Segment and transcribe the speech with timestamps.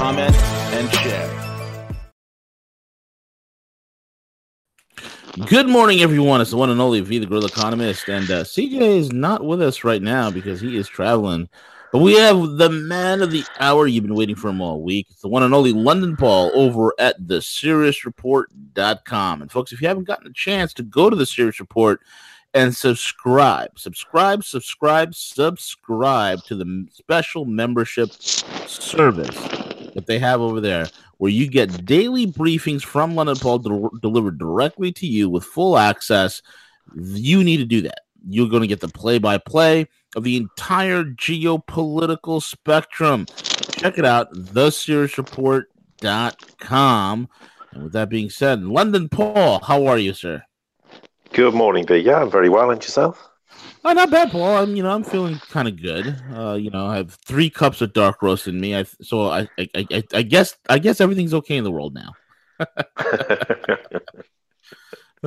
[0.00, 1.28] comment, and share.
[5.46, 6.40] Good morning, everyone.
[6.40, 9.60] It's the one and only V, the Guerrilla Economist, and uh, CJ is not with
[9.60, 11.50] us right now because he is traveling.
[11.92, 13.86] But we have the man of the hour.
[13.86, 15.08] You've been waiting for him all week.
[15.10, 19.42] It's the one and only London Paul over at the SiriusReport.com.
[19.42, 22.00] And folks, if you haven't gotten a chance to go to the Sirius Report
[22.54, 29.59] and subscribe, subscribe, subscribe, subscribe to the special membership service
[29.94, 34.38] that they have over there, where you get daily briefings from London Paul de- delivered
[34.38, 36.42] directly to you with full access.
[36.94, 38.00] You need to do that.
[38.26, 43.26] You're going to get the play by play of the entire geopolitical spectrum.
[43.72, 47.28] Check it out, thesiriusreport.com.
[47.72, 50.42] And with that being said, London Paul, how are you, sir?
[51.32, 51.98] Good morning, V.
[51.98, 52.70] Yeah, I'm very well.
[52.70, 53.29] And yourself?
[53.82, 54.58] Oh, not bad, Paul.
[54.58, 56.14] I'm, you know, I'm feeling kind of good.
[56.34, 58.76] Uh, you know, I have three cups of dark roast in me.
[58.76, 62.12] I, so I, I, I, I guess, I guess everything's okay in the world now.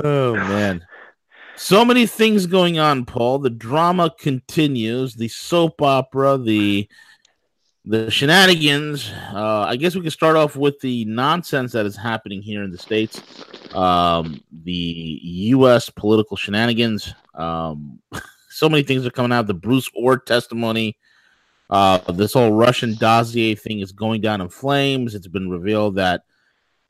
[0.04, 0.86] oh man,
[1.56, 3.40] so many things going on, Paul.
[3.40, 5.16] The drama continues.
[5.16, 6.88] The soap opera, the
[7.86, 9.12] the shenanigans.
[9.34, 12.72] Uh, I guess we can start off with the nonsense that is happening here in
[12.72, 13.22] the states.
[13.74, 15.90] Um, the U.S.
[15.90, 17.14] political shenanigans.
[17.34, 18.00] Um,
[18.54, 19.48] so many things are coming out.
[19.48, 20.98] The Bruce Ohr testimony.
[21.70, 25.16] Uh, this whole Russian dossier thing is going down in flames.
[25.16, 26.24] It's been revealed that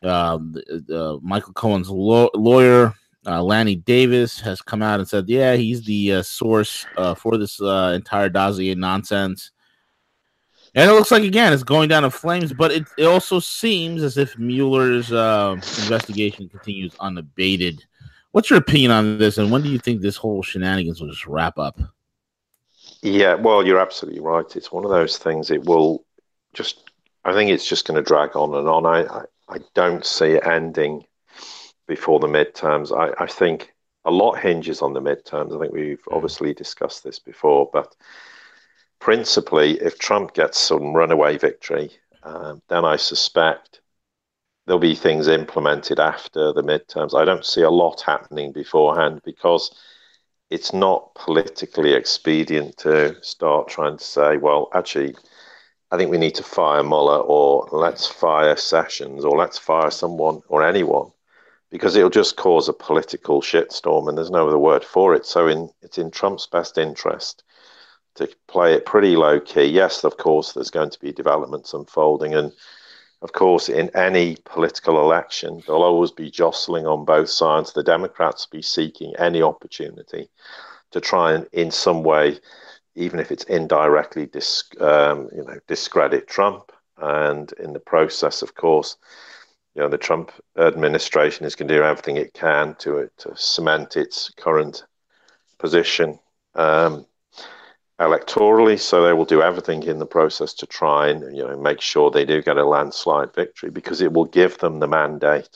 [0.02, 2.94] the, Michael Cohen's law- lawyer
[3.26, 7.38] uh, Lanny Davis has come out and said, yeah, he's the uh, source uh, for
[7.38, 9.52] this uh, entire dossier nonsense.
[10.76, 14.02] And it looks like again it's going down in flames, but it, it also seems
[14.02, 17.86] as if Mueller's uh, investigation continues unabated.
[18.34, 21.28] What's your opinion on this, and when do you think this whole shenanigans will just
[21.28, 21.80] wrap up?
[23.04, 24.56] Yeah, well, you're absolutely right.
[24.56, 25.52] It's one of those things.
[25.52, 26.04] It will
[26.54, 26.90] just.
[27.24, 28.88] I think it's just going to drag on and on.
[28.88, 31.06] I, I, I don't see it ending
[31.88, 32.92] before the midterms.
[32.92, 33.72] I, I think
[34.04, 35.56] a lot hinges on the midterms.
[35.56, 36.16] I think we've mm.
[36.16, 37.96] obviously discussed this before, but
[39.00, 41.92] principally, if Trump gets some runaway victory,
[42.24, 43.82] um, then I suspect
[44.66, 47.18] there'll be things implemented after the midterms.
[47.18, 49.76] I don't see a lot happening beforehand because
[50.50, 55.16] it's not politically expedient to start trying to say, well, actually,
[55.92, 60.42] I think we need to fire Mueller or let's fire Sessions or let's fire someone
[60.48, 61.12] or anyone
[61.74, 65.26] because it'll just cause a political shitstorm, and there's no other word for it.
[65.26, 67.44] So, in it's in Trump's best interest
[68.16, 69.66] to play it pretty low key.
[69.66, 72.52] Yes, of course, there's going to be developments unfolding, and
[73.24, 77.72] of course, in any political election, there'll always be jostling on both sides.
[77.72, 80.30] The Democrats will be seeking any opportunity
[80.92, 82.38] to try and, in some way,
[82.96, 86.72] even if it's indirectly, dis, um, you know, discredit Trump.
[86.98, 88.98] And in the process, of course,
[89.76, 93.98] you know the Trump administration is going to do everything it can to to cement
[93.98, 94.84] its current
[95.58, 96.20] position
[96.56, 97.06] um,
[98.00, 98.80] electorally.
[98.80, 102.10] So they will do everything in the process to try and you know make sure
[102.10, 105.50] they do get a landslide victory because it will give them the mandate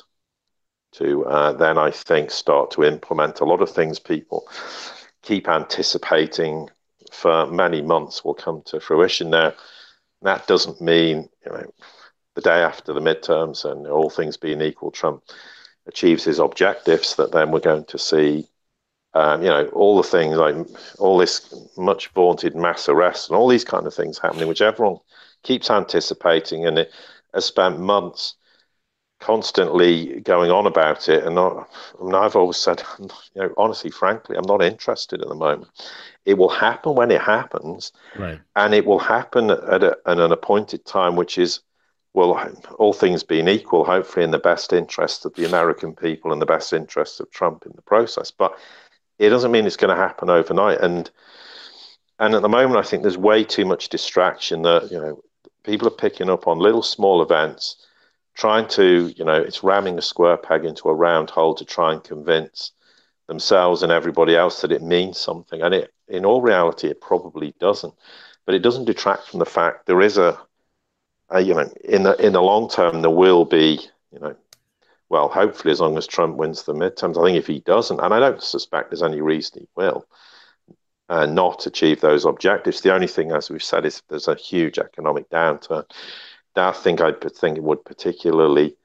[0.93, 4.47] to uh, then I think start to implement a lot of things people
[5.21, 6.69] keep anticipating
[7.11, 9.29] for many months will come to fruition.
[9.29, 9.53] Now
[10.21, 11.73] that doesn't mean you know
[12.37, 15.23] the day after the midterms and all things being equal, Trump
[15.87, 18.45] achieves his objectives, that then we're going to see,
[19.17, 20.55] um, you know, all the things like
[20.99, 24.97] all this much vaunted mass arrests and all these kind of things happening, which everyone
[25.41, 26.91] keeps anticipating and it
[27.33, 28.35] has spent months
[29.19, 31.23] constantly going on about it.
[31.23, 31.67] And not,
[31.99, 35.71] I mean, I've always said, you know, honestly, frankly, I'm not interested at the moment.
[36.25, 38.39] It will happen when it happens, right.
[38.55, 41.61] and it will happen at, a, at an appointed time, which is
[42.13, 46.41] well, all things being equal, hopefully in the best interest of the American people and
[46.41, 48.31] the best interest of Trump in the process.
[48.31, 48.57] But
[49.19, 50.79] it doesn't mean it's going to happen overnight.
[50.81, 51.09] And
[52.19, 55.21] and at the moment, I think there's way too much distraction that you know
[55.63, 57.85] people are picking up on little small events,
[58.35, 61.93] trying to you know it's ramming a square peg into a round hole to try
[61.93, 62.71] and convince
[63.27, 65.61] themselves and everybody else that it means something.
[65.61, 67.93] And it in all reality, it probably doesn't.
[68.45, 70.39] But it doesn't detract from the fact there is a
[71.33, 73.79] uh, you know, in the in the long term, there will be,
[74.11, 74.35] you know,
[75.09, 77.17] well, hopefully, as long as Trump wins the midterms.
[77.17, 80.05] I think if he doesn't, and I don't suspect there's any reason he will,
[81.09, 82.81] uh, not achieve those objectives.
[82.81, 85.85] The only thing, as we've said, is there's a huge economic downturn.
[86.55, 88.75] That I think I think it would particularly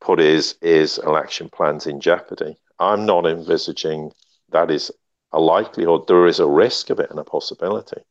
[0.00, 2.58] put his his election plans in jeopardy.
[2.78, 4.12] I'm not envisaging
[4.50, 4.92] that is
[5.32, 6.06] a likelihood.
[6.06, 8.02] There is a risk of it and a possibility.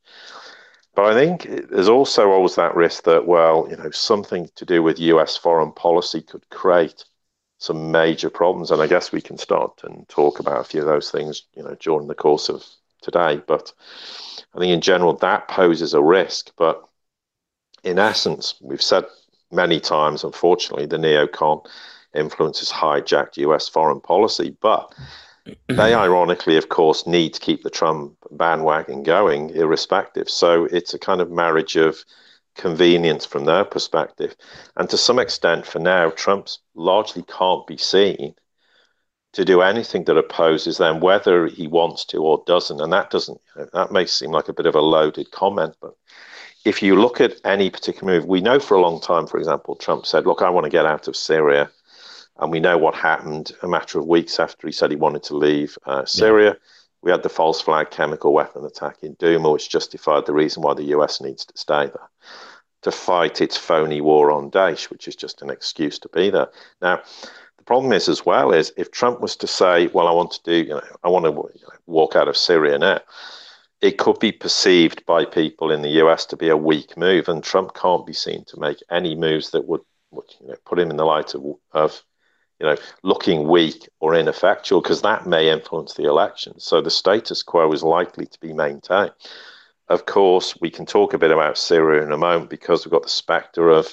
[0.94, 4.82] But I think there's also always that risk that, well, you know, something to do
[4.82, 7.04] with US foreign policy could create
[7.64, 8.70] some major problems.
[8.70, 11.62] And I guess we can start and talk about a few of those things, you
[11.62, 12.64] know, during the course of
[13.00, 13.40] today.
[13.46, 13.72] But
[14.54, 16.52] I think in general, that poses a risk.
[16.56, 16.84] But
[17.82, 19.04] in essence, we've said
[19.50, 21.64] many times, unfortunately, the neocon
[22.14, 24.56] influence has hijacked US foreign policy.
[24.60, 24.94] But
[25.68, 30.28] they ironically, of course, need to keep the Trump bandwagon going, irrespective.
[30.28, 32.04] So it's a kind of marriage of
[32.54, 34.36] convenience from their perspective.
[34.76, 38.34] And to some extent, for now, Trump's largely can't be seen
[39.32, 42.80] to do anything that opposes them, whether he wants to or doesn't.
[42.80, 43.40] And that doesn't
[43.72, 45.94] that may seem like a bit of a loaded comment, but
[46.64, 49.76] if you look at any particular move, we know for a long time, for example,
[49.76, 51.70] Trump said, Look, I want to get out of Syria.
[52.38, 55.36] And we know what happened a matter of weeks after he said he wanted to
[55.36, 56.50] leave uh, Syria.
[56.50, 56.58] Yeah.
[57.04, 60.72] We had the false flag chemical weapon attack in Douma, which justified the reason why
[60.72, 62.08] the US needs to stay there
[62.80, 66.48] to fight its phony war on Daesh, which is just an excuse to be there.
[66.80, 67.02] Now,
[67.58, 70.42] the problem is as well is if Trump was to say, "Well, I want to
[70.44, 73.00] do, you know, I want to you know, walk out of Syria now,"
[73.82, 77.44] it could be perceived by people in the US to be a weak move, and
[77.44, 80.90] Trump can't be seen to make any moves that would, would you know, put him
[80.90, 81.42] in the light of,
[81.72, 82.02] of
[82.60, 86.58] you know, looking weak or ineffectual, because that may influence the election.
[86.58, 89.12] So the status quo is likely to be maintained.
[89.88, 93.02] Of course, we can talk a bit about Syria in a moment because we've got
[93.02, 93.92] the spectre of,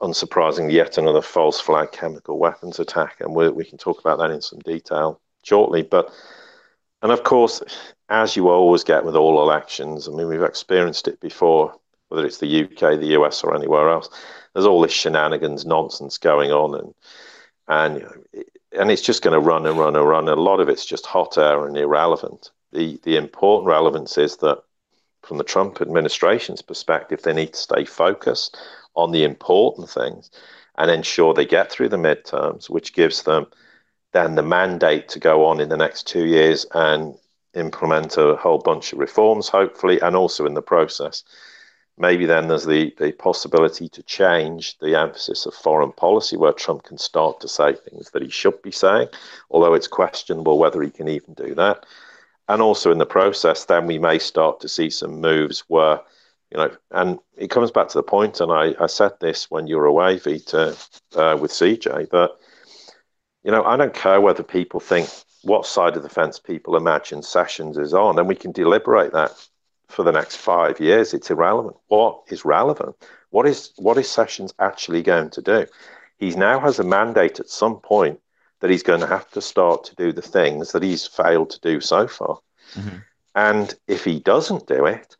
[0.00, 4.40] unsurprisingly, yet another false flag chemical weapons attack, and we, can talk about that in
[4.40, 5.82] some detail shortly.
[5.82, 6.10] But
[7.02, 7.62] and of course,
[8.08, 11.74] as you always get with all elections, I mean, we've experienced it before,
[12.08, 14.10] whether it's the UK, the US, or anywhere else.
[14.52, 16.94] There's all this shenanigans, nonsense going on, and
[17.70, 18.04] and
[18.72, 20.28] and it's just going to run and run and run.
[20.28, 22.50] A lot of it's just hot air and irrelevant.
[22.72, 24.62] The the important relevance is that
[25.22, 28.56] from the Trump administration's perspective, they need to stay focused
[28.96, 30.30] on the important things
[30.76, 33.46] and ensure they get through the midterms, which gives them
[34.12, 37.14] then the mandate to go on in the next two years and
[37.54, 41.22] implement a whole bunch of reforms, hopefully, and also in the process
[42.00, 46.82] maybe then there's the, the possibility to change the emphasis of foreign policy where Trump
[46.84, 49.08] can start to say things that he should be saying,
[49.50, 51.84] although it's questionable whether he can even do that.
[52.48, 56.00] And also in the process, then we may start to see some moves where,
[56.50, 59.66] you know, and it comes back to the point, and I, I said this when
[59.66, 60.76] you were away, Vita,
[61.14, 62.30] uh, with CJ, that,
[63.44, 65.08] you know, I don't care whether people think
[65.42, 69.32] what side of the fence people imagine Sessions is on, and we can deliberate that
[69.90, 71.76] for the next five years, it's irrelevant.
[71.88, 72.96] What is relevant?
[73.30, 75.66] What is what is Sessions actually going to do?
[76.18, 78.20] He now has a mandate at some point
[78.60, 81.60] that he's going to have to start to do the things that he's failed to
[81.60, 82.38] do so far.
[82.74, 82.98] Mm-hmm.
[83.34, 85.16] And if he doesn't do it,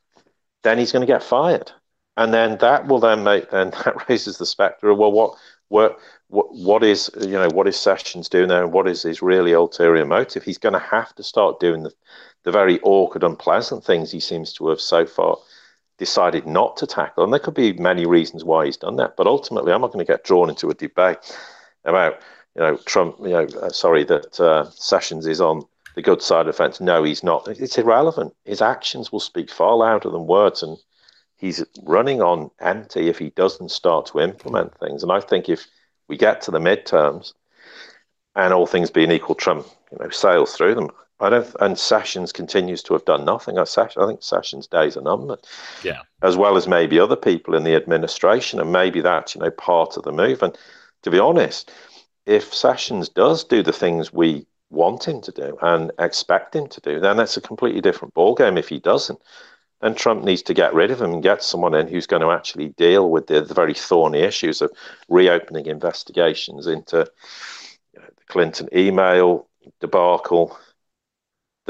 [0.63, 1.73] then he's going to get fired.
[2.17, 5.35] And then that will then make then that raises the specter of well, what
[5.69, 5.99] what
[6.29, 9.53] what what is you know what is Sessions doing there, and what is his really
[9.53, 10.43] ulterior motive?
[10.43, 11.93] He's going to have to start doing the
[12.45, 15.37] the very awkward, unpleasant things he seems to have so far
[15.99, 17.23] decided not to tackle.
[17.23, 19.17] And there could be many reasons why he's done that.
[19.17, 21.19] But ultimately, I'm not going to get drawn into a debate
[21.85, 22.21] about,
[22.57, 25.63] you know, Trump, you know, uh, sorry, that uh, Sessions is on
[25.95, 26.81] the good side of the fence.
[26.81, 27.47] No, he's not.
[27.49, 28.35] It's irrelevant.
[28.45, 30.63] His actions will speak far louder than words.
[30.63, 30.79] And
[31.37, 35.03] he's running on empty if he doesn't start to implement things.
[35.03, 35.67] And I think if
[36.09, 37.35] we get to the midterms
[38.35, 40.89] and all things being equal, Trump, you know, sails through them,
[41.21, 43.59] I don't, and Sessions continues to have done nothing.
[43.59, 45.41] I, I think Sessions' days are numbered.
[45.85, 46.01] Yeah.
[46.23, 49.97] As well as maybe other people in the administration, and maybe that's you know part
[49.97, 50.43] of the move.
[50.43, 50.57] And
[51.03, 51.73] to be honest,
[52.27, 56.81] if Sessions does do the things we want him to do and expect him to
[56.81, 58.59] do, then that's a completely different ballgame.
[58.59, 59.21] If he doesn't,
[59.81, 62.31] then Trump needs to get rid of him and get someone in who's going to
[62.31, 64.71] actually deal with the, the very thorny issues of
[65.09, 67.11] reopening investigations into
[67.95, 69.49] you know, the Clinton email
[69.81, 70.57] debacle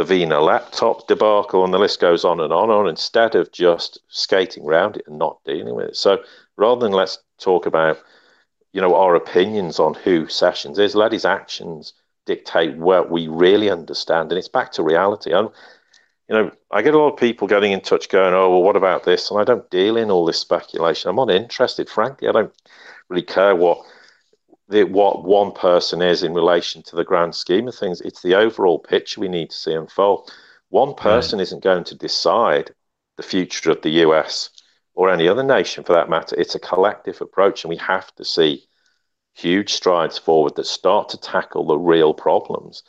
[0.01, 3.53] the Weiner laptop debacle, and the list goes on and on and on, instead of
[3.53, 5.97] just skating around it and not dealing with it.
[5.97, 6.23] So
[6.57, 7.99] rather than let's talk about,
[8.73, 11.93] you know, our opinions on who Sessions is, let his actions
[12.25, 14.33] dictate what we really understand.
[14.33, 15.33] And it's back to reality.
[15.33, 15.51] And,
[16.29, 18.77] you know, I get a lot of people getting in touch going, oh, well, what
[18.77, 19.31] about this?
[19.31, 21.11] And I don't deal in all this speculation.
[21.11, 22.29] I'm not interested, frankly.
[22.29, 22.55] I don't
[23.09, 23.85] really care what
[24.71, 28.01] the, what one person is in relation to the grand scheme of things.
[28.01, 30.33] It's the overall picture we need to see unfold.
[30.69, 31.43] One person right.
[31.43, 32.73] isn't going to decide
[33.17, 34.51] the future of the US
[34.95, 36.37] or any other nation for that matter.
[36.39, 38.69] It's a collective approach, and we have to see
[39.35, 42.83] huge strides forward that start to tackle the real problems,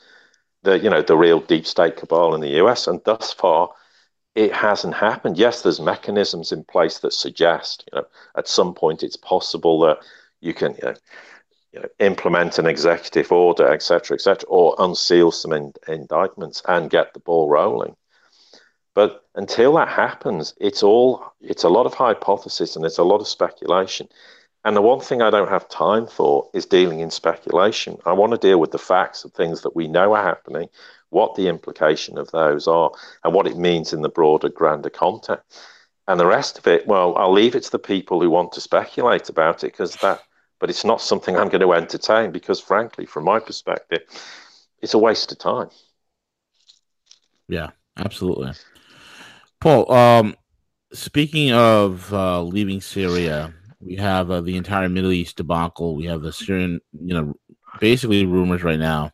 [0.64, 2.86] the you know the real deep state cabal in the US.
[2.86, 3.72] And thus far,
[4.36, 5.38] it hasn't happened.
[5.38, 9.98] Yes, there's mechanisms in place that suggest you know at some point it's possible that
[10.42, 10.94] you can you know,
[11.74, 17.14] you know, implement an executive order, etc., etc., or unseal some in, indictments and get
[17.14, 17.96] the ball rolling.
[18.94, 23.22] But until that happens, it's all it's a lot of hypothesis and it's a lot
[23.22, 24.10] of speculation.
[24.64, 27.98] And the one thing I don't have time for is dealing in speculation.
[28.06, 30.70] I want to deal with the facts of things that we know are happening,
[31.10, 32.92] what the implication of those are,
[33.24, 35.60] and what it means in the broader, grander context.
[36.08, 38.62] And the rest of it, well, I'll leave it to the people who want to
[38.62, 40.22] speculate about it because that
[40.62, 44.02] but it's not something I'm going to entertain because, frankly, from my perspective,
[44.80, 45.70] it's a waste of time.
[47.50, 48.52] Yeah, absolutely.
[49.60, 50.36] Paul, um,
[50.94, 55.96] speaking of uh, leaving Syria, we have uh, the entire Middle East debacle.
[55.96, 57.34] We have the Syrian, you know,
[57.80, 59.12] basically rumors right now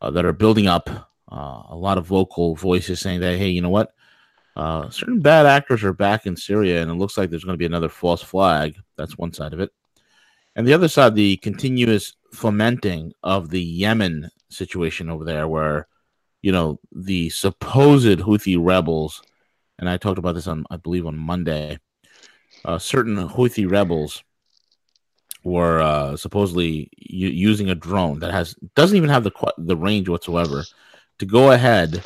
[0.00, 0.88] uh, that are building up.
[1.30, 3.92] Uh, a lot of vocal voices saying that, hey, you know what?
[4.54, 7.58] Uh, certain bad actors are back in Syria, and it looks like there's going to
[7.58, 8.76] be another false flag.
[8.96, 9.70] That's one side of it.
[10.54, 15.88] And the other side, the continuous fomenting of the Yemen situation over there, where,
[16.42, 19.22] you know, the supposed Houthi rebels,
[19.78, 21.78] and I talked about this on, I believe, on Monday,
[22.64, 24.22] uh, certain Houthi rebels
[25.44, 30.08] were uh, supposedly u- using a drone that has doesn't even have the the range
[30.08, 30.64] whatsoever
[31.18, 32.02] to go ahead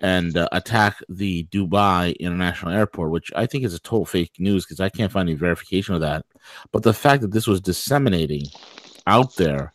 [0.00, 4.64] and uh, attack the Dubai International Airport, which I think is a total fake news
[4.64, 6.24] because I can't find any verification of that.
[6.72, 8.44] But the fact that this was disseminating
[9.06, 9.74] out there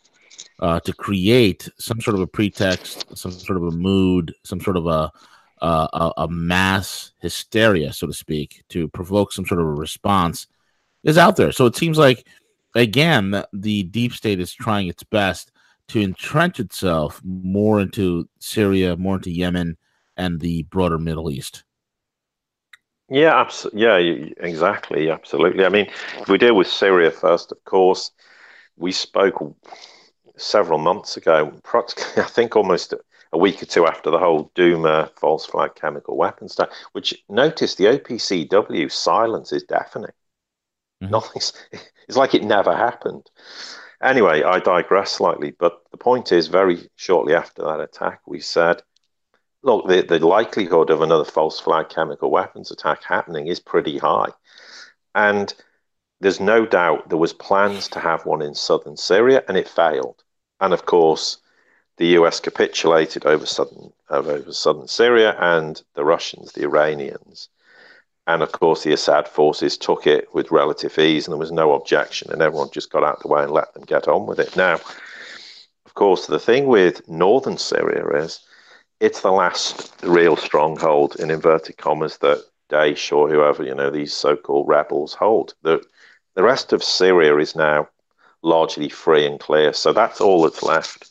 [0.60, 4.76] uh, to create some sort of a pretext, some sort of a mood, some sort
[4.76, 5.10] of a,
[5.60, 10.46] a, a mass hysteria, so to speak, to provoke some sort of a response
[11.02, 11.52] is out there.
[11.52, 12.26] So it seems like,
[12.74, 15.52] again, the deep state is trying its best
[15.88, 19.76] to entrench itself more into Syria, more into Yemen,
[20.16, 21.64] and the broader Middle East.
[23.08, 25.64] Yeah, abs- yeah, exactly, absolutely.
[25.64, 25.86] I mean,
[26.20, 28.10] if we deal with Syria first, of course,
[28.76, 29.54] we spoke
[30.36, 32.94] several months ago, practically, I think almost
[33.32, 37.74] a week or two after the whole Douma false flag chemical weapons stuff, which notice
[37.74, 40.10] the OPCW silence is deafening.
[41.02, 41.12] Mm-hmm.
[41.12, 41.52] Nothing's,
[42.08, 43.28] it's like it never happened.
[44.02, 48.82] Anyway, I digress slightly, but the point is, very shortly after that attack, we said
[49.64, 54.28] look, the, the likelihood of another false flag chemical weapons attack happening is pretty high.
[55.14, 55.52] And
[56.20, 60.22] there's no doubt there was plans to have one in southern Syria and it failed.
[60.60, 61.38] And of course,
[61.96, 67.48] the US capitulated over southern over southern Syria and the Russians, the Iranians.
[68.26, 71.74] And of course, the Assad forces took it with relative ease, and there was no
[71.74, 74.38] objection, and everyone just got out of the way and let them get on with
[74.40, 74.56] it.
[74.56, 74.74] Now,
[75.84, 78.40] of course, the thing with northern Syria is
[79.04, 84.14] it's the last real stronghold in inverted commas that Daesh or whoever you know these
[84.14, 85.52] so-called rebels hold.
[85.60, 85.84] The
[86.34, 87.86] the rest of Syria is now
[88.40, 91.10] largely free and clear, so that's all that's left.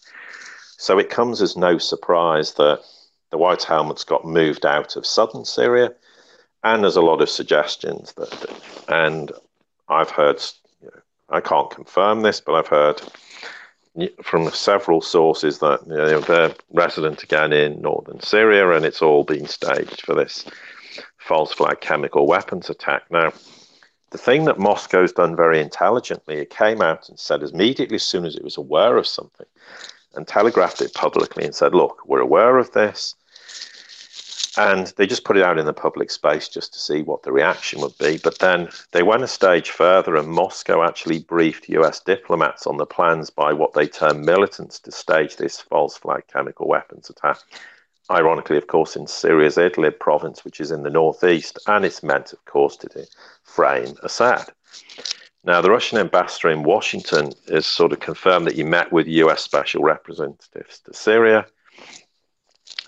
[0.78, 2.82] So it comes as no surprise that
[3.30, 5.94] the White Helmets got moved out of southern Syria,
[6.64, 8.50] and there's a lot of suggestions that,
[8.88, 9.32] and
[9.88, 10.42] I've heard,
[10.82, 13.02] you know, I can't confirm this, but I've heard
[14.24, 19.24] from several sources that you know, they're resident again in northern Syria, and it's all
[19.24, 20.46] been staged for this
[21.18, 23.04] false flag chemical weapons attack.
[23.12, 23.32] Now,
[24.10, 28.26] the thing that Moscow's done very intelligently, it came out and said immediately as soon
[28.26, 29.48] as it was aware of something,
[30.16, 33.16] and telegraphed it publicly and said, "Look, we're aware of this."
[34.58, 37.32] And they just put it out in the public space just to see what the
[37.32, 38.20] reaction would be.
[38.24, 42.86] But then they went a stage further, and Moscow actually briefed US diplomats on the
[42.86, 47.40] plans by what they term militants to stage this false flag chemical weapons attack.
[48.12, 52.34] Ironically, of course, in Syria's Idlib province, which is in the northeast, and it's meant,
[52.34, 53.08] of course, to
[53.44, 54.50] frame Assad.
[55.46, 59.42] Now, the Russian ambassador in Washington has sort of confirmed that he met with US
[59.42, 61.46] special representatives to Syria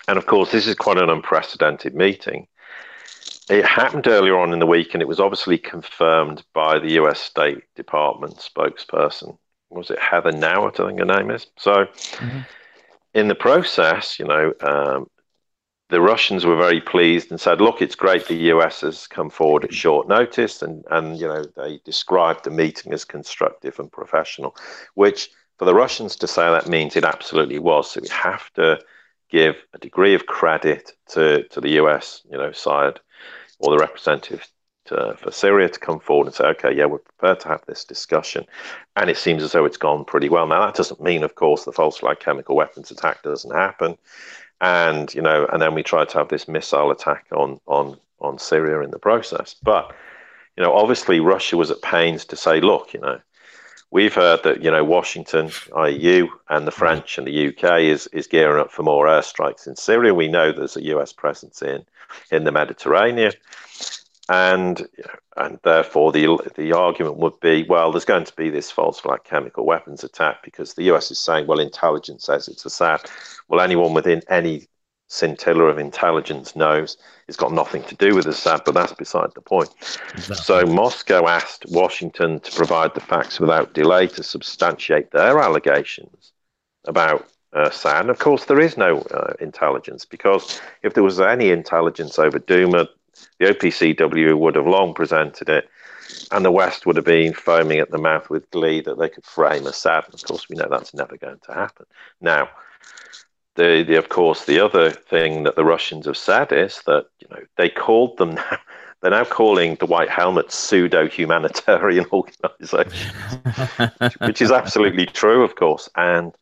[0.08, 2.48] and of course, this is quite an unprecedented meeting.
[3.50, 7.20] It happened earlier on in the week, and it was obviously confirmed by the US
[7.20, 9.38] State Department spokesperson.
[9.70, 10.80] Was it Heather Nauert?
[10.80, 11.48] I think her name is.
[11.58, 12.40] So, mm-hmm.
[13.14, 15.08] in the process, you know, um,
[15.90, 19.64] the Russians were very pleased and said, "Look, it's great the US has come forward
[19.64, 24.56] at short notice," and and you know they described the meeting as constructive and professional,
[24.96, 27.92] which for the Russians to say that means it absolutely was.
[27.92, 28.80] So we have to
[29.30, 33.00] give a degree of credit to to the US, you know, side
[33.60, 34.48] or the representative
[34.86, 37.86] to, for Syria to come forward and say, "Okay, yeah, we're prepared to have this
[37.86, 38.46] discussion,"
[38.96, 40.48] and it seems as though it's gone pretty well.
[40.48, 43.98] Now that doesn't mean, of course, the false flag chemical weapons attack doesn't happen
[44.62, 48.40] and you know, and then we tried to have this missile attack on on on
[48.40, 49.56] Syria in the process.
[49.62, 49.94] But
[50.58, 53.20] you know, obviously Russia was at pains to say, look, you know,
[53.96, 58.28] we've heard that you know Washington, EU, and the French and the UK is is
[58.28, 60.14] gearing up for more airstrikes in Syria.
[60.14, 61.86] We know there's a US presence in
[62.30, 63.32] in the Mediterranean,
[64.28, 64.86] and
[65.38, 69.24] and therefore the the argument would be, well, there's going to be this false flag
[69.24, 73.00] chemical weapons attack because the US is saying, well, intelligence says it's Assad.
[73.48, 74.68] Well, anyone within any
[75.08, 76.98] scintilla of intelligence knows
[77.28, 79.70] it's got nothing to do with Assad, but that's beside the point.
[80.14, 80.36] Exactly.
[80.36, 86.34] So Moscow asked Washington to provide the facts without delay to substantiate their allegations
[86.86, 88.10] about uh, Assad.
[88.10, 92.88] Of course, there is no uh, intelligence because if there was any intelligence over Duma,
[93.40, 95.70] the OPCW would have long presented it,
[96.32, 99.26] and the West would have been foaming at the mouth with glee that they could
[99.26, 100.06] frame Assad.
[100.14, 101.86] Of course, we know that's never going to happen.
[102.22, 102.50] Now,
[103.56, 107.28] the, the of course, the other thing that the Russians have said is that you
[107.30, 108.58] know they called them now.
[109.02, 113.14] They're now calling the White Helmets pseudo humanitarian organizations,
[114.22, 115.88] which is absolutely true, of course.
[115.96, 116.34] And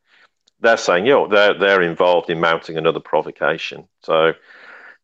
[0.62, 3.88] they're saying, you know, they're they're involved in mounting another provocation.
[4.02, 4.34] So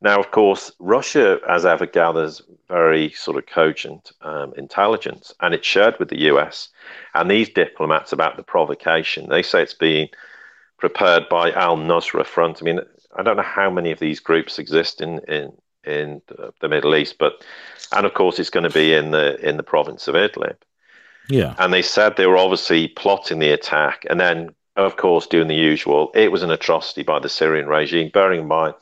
[0.02, 5.68] now, of course, Russia, as ever, gathers very sort of cogent um, intelligence, and it's
[5.68, 6.70] shared with the US
[7.14, 9.28] and these diplomats about the provocation.
[9.28, 10.08] They say it's being
[10.80, 12.62] prepared by Al Nusra Front.
[12.62, 12.80] I mean,
[13.16, 16.22] I don't know how many of these groups exist in in in
[16.62, 17.44] the Middle East, but
[17.92, 20.58] and of course, it's going to be in the in the province of Idlib.
[21.28, 25.48] Yeah, and they said they were obviously plotting the attack, and then of course doing
[25.48, 26.12] the usual.
[26.16, 28.10] It was an atrocity by the Syrian regime.
[28.14, 28.76] Bearing in mind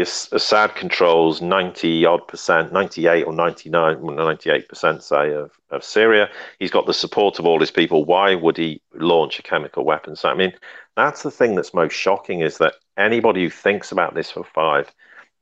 [0.00, 6.28] Assad controls 90 odd percent, 98 or 99, 98 percent, say, of, of Syria.
[6.58, 8.04] He's got the support of all his people.
[8.04, 10.16] Why would he launch a chemical weapon?
[10.16, 10.52] So, I mean,
[10.96, 14.92] that's the thing that's most shocking is that anybody who thinks about this for five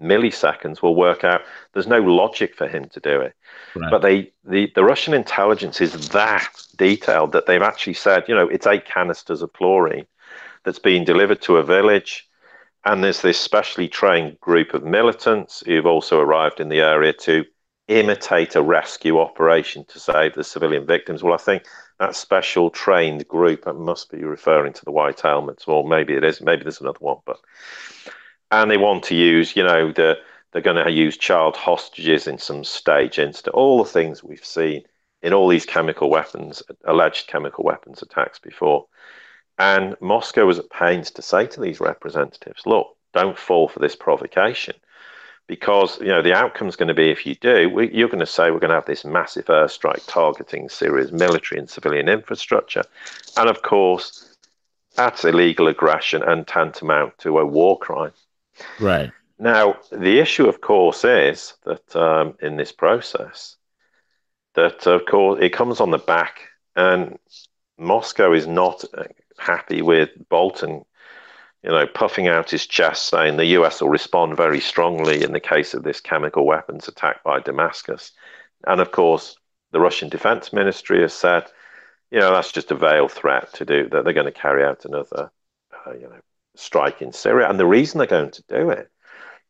[0.01, 1.41] milliseconds will work out
[1.73, 3.35] there's no logic for him to do it.
[3.75, 3.91] Right.
[3.91, 8.49] But they, the, the Russian intelligence is that detailed that they've actually said, you know,
[8.49, 10.07] it's eight canisters of chlorine
[10.65, 12.26] that's being delivered to a village
[12.87, 17.45] and there's this specially trained group of militants who've also arrived in the area to
[17.89, 21.23] imitate a rescue operation to save the civilian victims.
[21.23, 21.65] Well, I think
[21.99, 26.41] that special trained group must be referring to the White Helmets, or maybe it is.
[26.41, 27.39] Maybe there's another one, but
[28.53, 30.17] and they want to use, you know, the
[30.53, 33.55] they're going to use child hostages in some stage incident.
[33.55, 34.85] All the things we've seen
[35.23, 38.87] in all these chemical weapons, alleged chemical weapons attacks before.
[39.59, 43.97] And Moscow was at pains to say to these representatives, look, don't fall for this
[43.97, 44.75] provocation.
[45.49, 48.19] Because you know the outcome is going to be if you do, we, you're going
[48.19, 52.83] to say we're going to have this massive airstrike targeting Syria's military and civilian infrastructure,
[53.37, 54.37] and of course,
[54.97, 58.11] that's illegal aggression and tantamount to a war crime.
[58.81, 59.13] Right.
[59.39, 63.55] Now, the issue, of course, is that um, in this process,
[64.55, 66.41] that of course it comes on the back,
[66.75, 67.21] and
[67.79, 68.85] Moscow is not
[69.39, 70.85] happy with Bolton,
[71.63, 75.41] you know, puffing out his chest, saying the US will respond very strongly in the
[75.41, 78.13] case of this chemical weapons attack by Damascus.
[78.67, 79.37] And of course,
[79.73, 81.45] the Russian Defense Ministry has said,
[82.11, 84.05] you know, that's just a veiled threat to do that.
[84.05, 85.31] They're going to carry out another,
[85.87, 86.21] uh, you know,
[86.55, 87.49] strike in Syria.
[87.49, 88.91] And the reason they're going to do it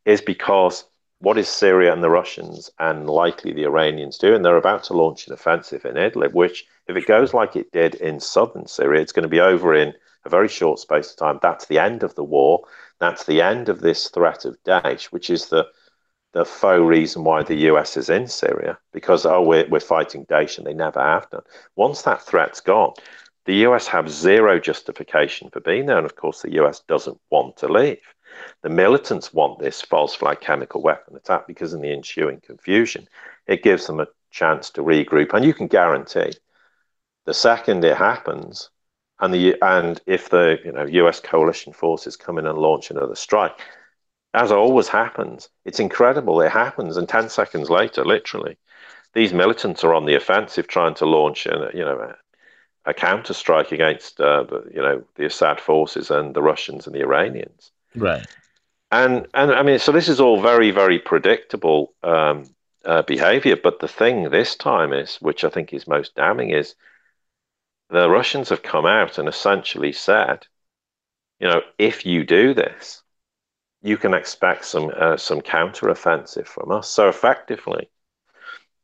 [0.05, 0.85] is because
[1.18, 4.42] what is Syria and the Russians and likely the Iranians doing?
[4.42, 7.94] They're about to launch an offensive in Idlib, which, if it goes like it did
[7.96, 11.38] in southern Syria, it's going to be over in a very short space of time.
[11.40, 12.64] That's the end of the war.
[12.98, 15.66] That's the end of this threat of Daesh, which is the
[16.33, 20.59] the faux reason why the US is in Syria, because oh we're we're fighting Daesh
[20.59, 21.44] and they never have done.
[21.76, 22.92] Once that threat's gone,
[23.46, 27.57] the US have zero justification for being there, and of course the US doesn't want
[27.59, 28.00] to leave.
[28.62, 33.09] The militants want this false flag chemical weapon attack because, in the ensuing confusion,
[33.46, 35.33] it gives them a chance to regroup.
[35.33, 36.33] And you can guarantee
[37.27, 38.70] the second it happens,
[39.20, 41.20] and the and if the you know U.S.
[41.20, 43.59] coalition forces come in and launch another strike,
[44.35, 46.40] as always happens, it's incredible.
[46.40, 48.59] It happens, and ten seconds later, literally,
[49.14, 53.35] these militants are on the offensive, trying to launch a, you know a, a counter
[53.35, 57.72] strike against uh, the, you know the Assad forces and the Russians and the Iranians.
[57.96, 58.26] Right.
[58.90, 62.54] and and I mean, so this is all very very predictable um,
[62.85, 63.56] uh, behavior.
[63.56, 66.74] But the thing this time is, which I think is most damning, is
[67.90, 70.46] the Russians have come out and essentially said,
[71.40, 73.02] you know, if you do this,
[73.82, 76.88] you can expect some uh, some counteroffensive from us.
[76.88, 77.90] So effectively,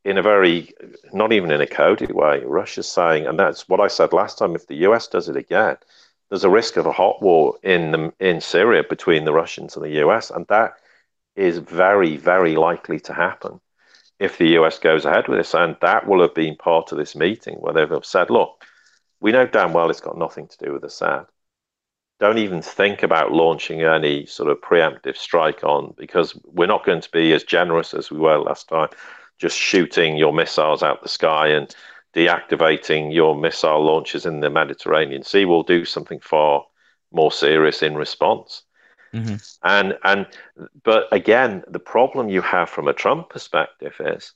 [0.05, 0.73] in a very
[1.13, 4.55] not even in a coded way, Russia's saying, and that's what I said last time.
[4.55, 5.77] If the US does it again,
[6.33, 9.85] there's a risk of a hot war in the, in Syria between the Russians and
[9.85, 10.77] the US, and that
[11.37, 13.61] is very, very likely to happen
[14.19, 15.53] if the US goes ahead with this.
[15.53, 18.65] And that will have been part of this meeting where they've said, look,
[19.21, 21.27] we know damn well it's got nothing to do with Assad.
[22.19, 27.03] Don't even think about launching any sort of preemptive strike on because we're not going
[27.03, 28.89] to be as generous as we were last time,
[29.37, 31.77] just shooting your missiles out the sky and
[32.15, 36.65] deactivating your missile launches in the Mediterranean Sea will do something far
[37.11, 38.63] more serious in response.
[39.15, 39.37] Mm-hmm.
[39.63, 40.27] And and
[40.83, 44.33] but again, the problem you have from a Trump perspective is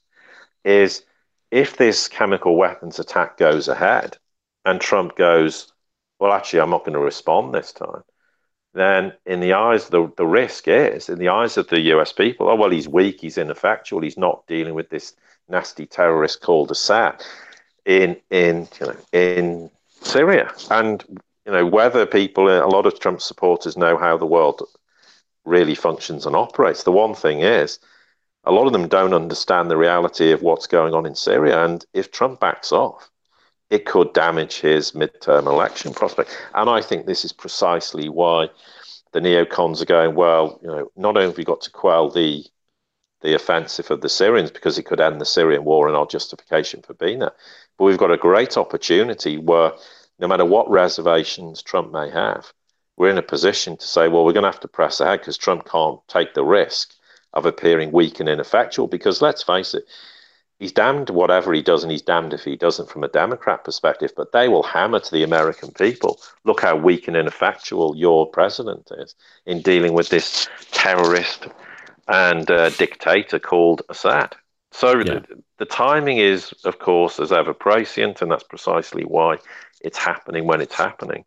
[0.65, 1.05] is
[1.51, 4.19] if this chemical weapons attack goes ahead
[4.65, 5.73] and Trump goes,
[6.19, 8.03] well, actually, I'm not going to respond this time.
[8.75, 12.13] Then, in the eyes, the the risk is in the eyes of the U.S.
[12.13, 12.49] people.
[12.49, 15.15] Oh well, he's weak, he's ineffectual, he's not dealing with this
[15.49, 17.23] nasty terrorist called Assad
[17.87, 19.71] in in you know in
[20.03, 21.03] Syria, and
[21.47, 24.63] you know whether people, a lot of Trump supporters know how the world
[25.45, 26.83] really functions and operates.
[26.83, 27.79] The one thing is,
[28.45, 31.85] a lot of them don't understand the reality of what's going on in Syria, and
[31.95, 33.11] if Trump backs off,
[33.71, 36.37] it could damage his midterm election prospect.
[36.55, 38.49] And I think this is precisely why
[39.13, 42.45] the neocons are going, well, you know, not only have we got to quell the
[43.23, 46.83] the offensive of the Syrians because it could end the Syrian war and our justification
[46.83, 47.33] for being there.
[47.79, 49.73] But we've got a great opportunity where
[50.19, 52.53] no matter what reservations Trump may have,
[52.97, 55.37] we're in a position to say, well, we're going to have to press ahead because
[55.37, 56.95] Trump can't take the risk
[57.35, 58.87] of appearing weak and ineffectual.
[58.87, 59.85] Because let's face it,
[60.59, 64.13] he's damned whatever he does, and he's damned if he doesn't from a Democrat perspective.
[64.17, 68.91] But they will hammer to the American people look how weak and ineffectual your president
[68.97, 71.49] is in dealing with this terrorist
[72.09, 74.35] and uh, dictator called Assad.
[74.73, 75.05] So yeah.
[75.05, 79.39] the, the, timing is, of course, as ever prescient, and that's precisely why
[79.81, 81.25] it's happening when it's happening.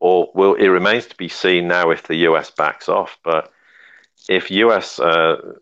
[0.00, 3.18] Or well, it remains to be seen now if the US backs off.
[3.24, 3.52] But
[4.28, 5.54] if US, uh,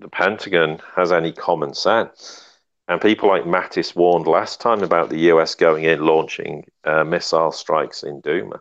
[0.00, 2.44] the Pentagon has any common sense,
[2.88, 7.52] and people like Mattis warned last time about the US going in launching uh, missile
[7.52, 8.60] strikes in Duma.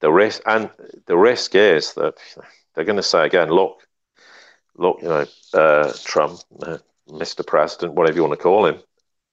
[0.00, 0.70] The risk and
[1.06, 2.14] the risk is that
[2.74, 3.86] they're going to say again, look,
[4.76, 6.78] look, you know, uh, Trump, uh,
[7.10, 7.46] Mr.
[7.46, 8.80] President, whatever you want to call him,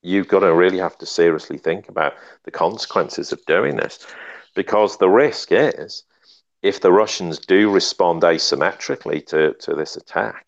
[0.02, 2.13] you've got to really have to seriously think about
[2.44, 4.06] the consequences of doing this,
[4.56, 6.04] because the risk is
[6.62, 10.48] if the Russians do respond asymmetrically to, to this attack,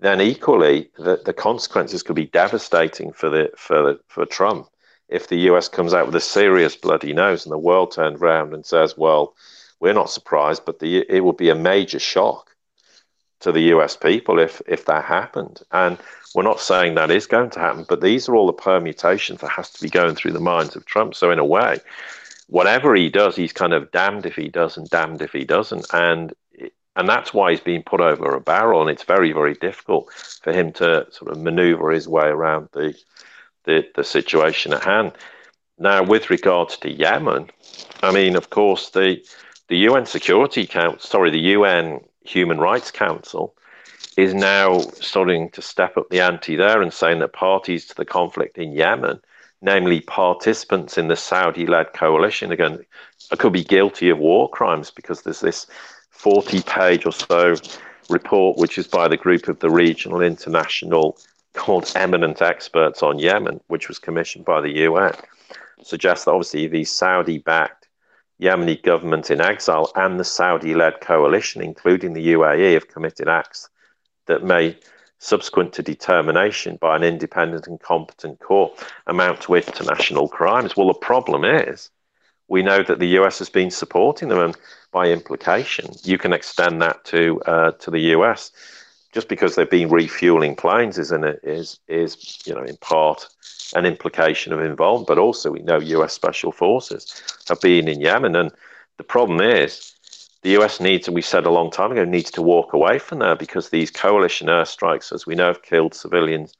[0.00, 4.68] then equally the, the consequences could be devastating for the for for Trump
[5.08, 8.52] if the US comes out with a serious bloody nose and the world turns around
[8.52, 9.34] and says, "Well,
[9.78, 12.51] we're not surprised, but the it would be a major shock
[13.42, 15.98] to the US people if if that happened." And
[16.34, 19.50] we're not saying that is going to happen, but these are all the permutations that
[19.50, 21.14] has to be going through the minds of Trump.
[21.14, 21.78] So in a way,
[22.48, 25.86] whatever he does, he's kind of damned if he does and damned if he doesn't.
[25.92, 26.34] And
[26.94, 30.52] and that's why he's being put over a barrel, and it's very, very difficult for
[30.52, 32.94] him to sort of manoeuvre his way around the,
[33.64, 35.12] the, the situation at hand.
[35.78, 37.50] Now, with regards to Yemen,
[38.02, 39.24] I mean, of course, the
[39.68, 43.54] the UN Security Council, sorry, the UN Human Rights Council,
[44.16, 48.04] is now starting to step up the ante there and saying that parties to the
[48.04, 49.20] conflict in Yemen,
[49.62, 52.84] namely participants in the Saudi-led coalition, again,
[53.38, 55.66] could be guilty of war crimes because there's this
[56.10, 57.54] 40 page or so
[58.10, 61.16] report, which is by the group of the regional international
[61.54, 65.14] called Eminent Experts on Yemen, which was commissioned by the UN,
[65.82, 67.81] suggests that obviously the Saudi backed
[68.40, 73.68] Yemeni government in exile and the Saudi led coalition, including the UAE, have committed acts
[74.26, 74.76] that may,
[75.18, 78.72] subsequent to determination by an independent and competent court,
[79.06, 80.76] amount to international crimes.
[80.76, 81.90] Well, the problem is
[82.48, 84.56] we know that the US has been supporting them, and
[84.90, 88.50] by implication, you can extend that to uh, to the US.
[89.12, 93.28] Just because they've been refueling planes is is is you know in part
[93.74, 98.36] an implication of involvement, but also we know US special forces have been in Yemen,
[98.36, 98.50] and
[98.96, 99.94] the problem is
[100.42, 103.20] the US needs, and we said a long time ago, needs to walk away from
[103.20, 106.54] there because these coalition airstrikes, as we know, have killed civilians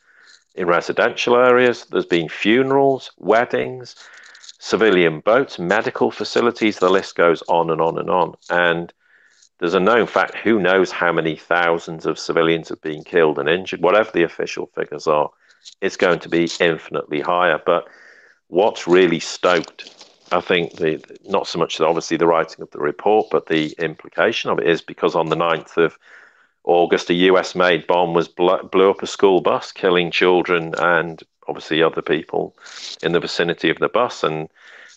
[0.54, 1.86] in residential areas.
[1.90, 3.96] There's been funerals, weddings
[4.62, 8.32] civilian boats, medical facilities, the list goes on and on and on.
[8.48, 8.92] And
[9.62, 13.48] there's a known fact who knows how many thousands of civilians have been killed and
[13.48, 15.30] injured, whatever the official figures are,
[15.80, 17.60] it's going to be infinitely higher.
[17.64, 17.86] But
[18.48, 23.28] what's really stoked, I think, the not so much obviously the writing of the report,
[23.30, 25.96] but the implication of it is because on the 9th of
[26.64, 31.84] August, a US made bomb was blew up a school bus, killing children and obviously
[31.84, 32.56] other people
[33.00, 34.24] in the vicinity of the bus.
[34.24, 34.48] And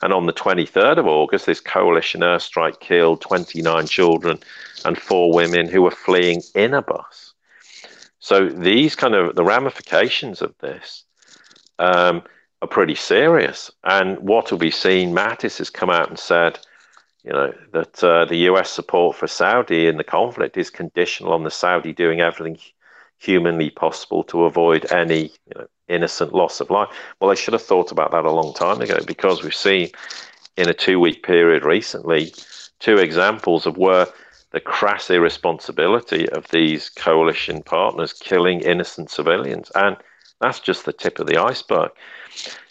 [0.01, 4.39] and on the 23rd of August, this coalition airstrike killed 29 children
[4.84, 7.34] and four women who were fleeing in a bus.
[8.19, 11.03] So these kind of the ramifications of this
[11.79, 12.23] um,
[12.62, 13.71] are pretty serious.
[13.84, 16.60] And what will be seen, Mattis has come out and said,
[17.23, 21.43] you know, that uh, the US support for Saudi in the conflict is conditional on
[21.43, 22.58] the Saudi doing everything
[23.17, 26.89] humanly possible to avoid any you know, innocent loss of life.
[27.19, 29.89] Well, they should have thought about that a long time ago because we've seen
[30.58, 32.34] in a two week period recently
[32.80, 34.08] two examples of where
[34.52, 39.71] the crass irresponsibility of these coalition partners killing innocent civilians.
[39.76, 39.98] And
[40.39, 41.91] that's just the tip of the iceberg.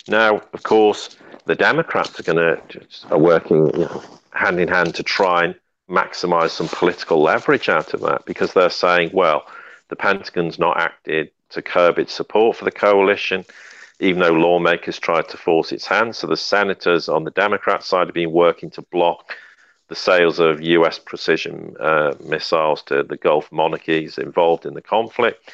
[0.08, 4.94] Now, of course, the Democrats are going to are working you know, hand in hand
[4.94, 5.54] to try and
[5.90, 9.44] maximize some political leverage out of that because they're saying, well,
[9.88, 13.44] the Pentagon's not acted to curb its support for the coalition,
[14.00, 16.16] even though lawmakers tried to force its hand.
[16.16, 19.34] So the senators on the Democrat side have been working to block
[19.88, 25.52] the sales of US precision uh, missiles to the Gulf monarchies involved in the conflict.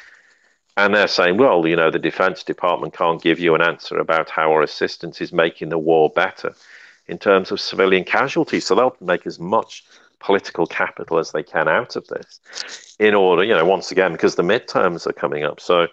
[0.77, 4.29] And they're saying, well, you know, the Defense Department can't give you an answer about
[4.29, 6.55] how our assistance is making the war better
[7.07, 8.65] in terms of civilian casualties.
[8.65, 9.83] So they'll make as much
[10.21, 14.35] political capital as they can out of this in order, you know, once again, because
[14.35, 15.59] the midterms are coming up.
[15.59, 15.87] So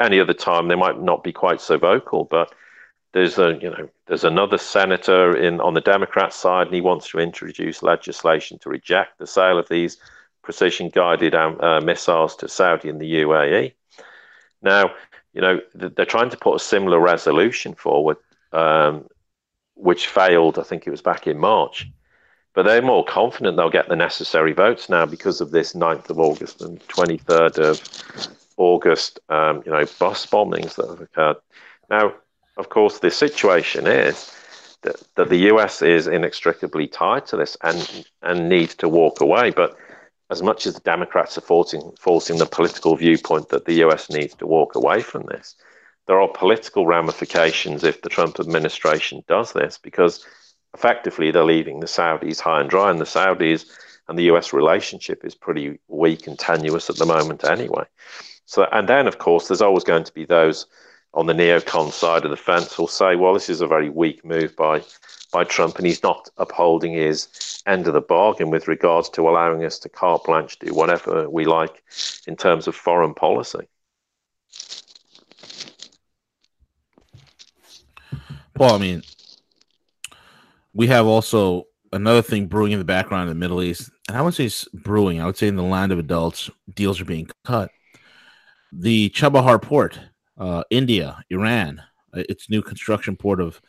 [0.00, 2.54] any other time they might not be quite so vocal, but
[3.12, 7.08] there's a, you know, there's another senator in on the Democrat side, and he wants
[7.10, 9.98] to introduce legislation to reject the sale of these
[10.42, 13.72] precision guided um, uh, missiles to Saudi and the UAE.
[14.62, 14.92] Now,
[15.32, 18.16] you know, they're trying to put a similar resolution forward,
[18.52, 19.08] um,
[19.74, 21.88] which failed, I think it was back in March.
[22.54, 26.18] But they're more confident they'll get the necessary votes now because of this 9th of
[26.18, 31.36] August and 23rd of August, um, you know, bus bombings that have occurred.
[31.88, 32.14] Now,
[32.58, 34.30] of course, the situation is
[34.82, 39.50] that, that the US is inextricably tied to this and, and needs to walk away.
[39.50, 39.76] But
[40.30, 44.34] as much as the Democrats are forcing, forcing the political viewpoint that the US needs
[44.36, 45.56] to walk away from this,
[46.06, 50.26] there are political ramifications if the Trump administration does this because
[50.74, 53.66] effectively they're leaving the Saudis high and dry, and the Saudis
[54.08, 57.84] and the US relationship is pretty weak and tenuous at the moment anyway.
[58.46, 60.66] So, and then of course, there's always going to be those
[61.14, 64.24] on the neocon side of the fence who'll say, well, this is a very weak
[64.24, 64.82] move by
[65.32, 69.64] by Trump, and he's not upholding his end of the bargain with regards to allowing
[69.64, 71.82] us to carte blanche do whatever we like
[72.26, 73.66] in terms of foreign policy.
[78.58, 79.02] Well, I mean,
[80.74, 84.22] we have also another thing brewing in the background in the Middle East, and I
[84.22, 85.20] would say it's brewing.
[85.20, 87.70] I would say in the land of adults, deals are being cut.
[88.72, 90.00] The Chabahar port,
[90.38, 91.82] uh, India, Iran,
[92.16, 93.60] uh, its new construction port of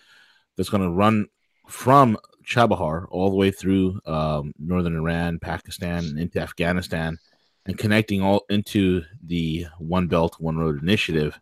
[0.56, 1.28] that's going to run
[1.68, 7.18] from Chabahar all the way through um, northern Iran, Pakistan, and into Afghanistan,
[7.66, 11.40] and connecting all into the One Belt One Road initiative.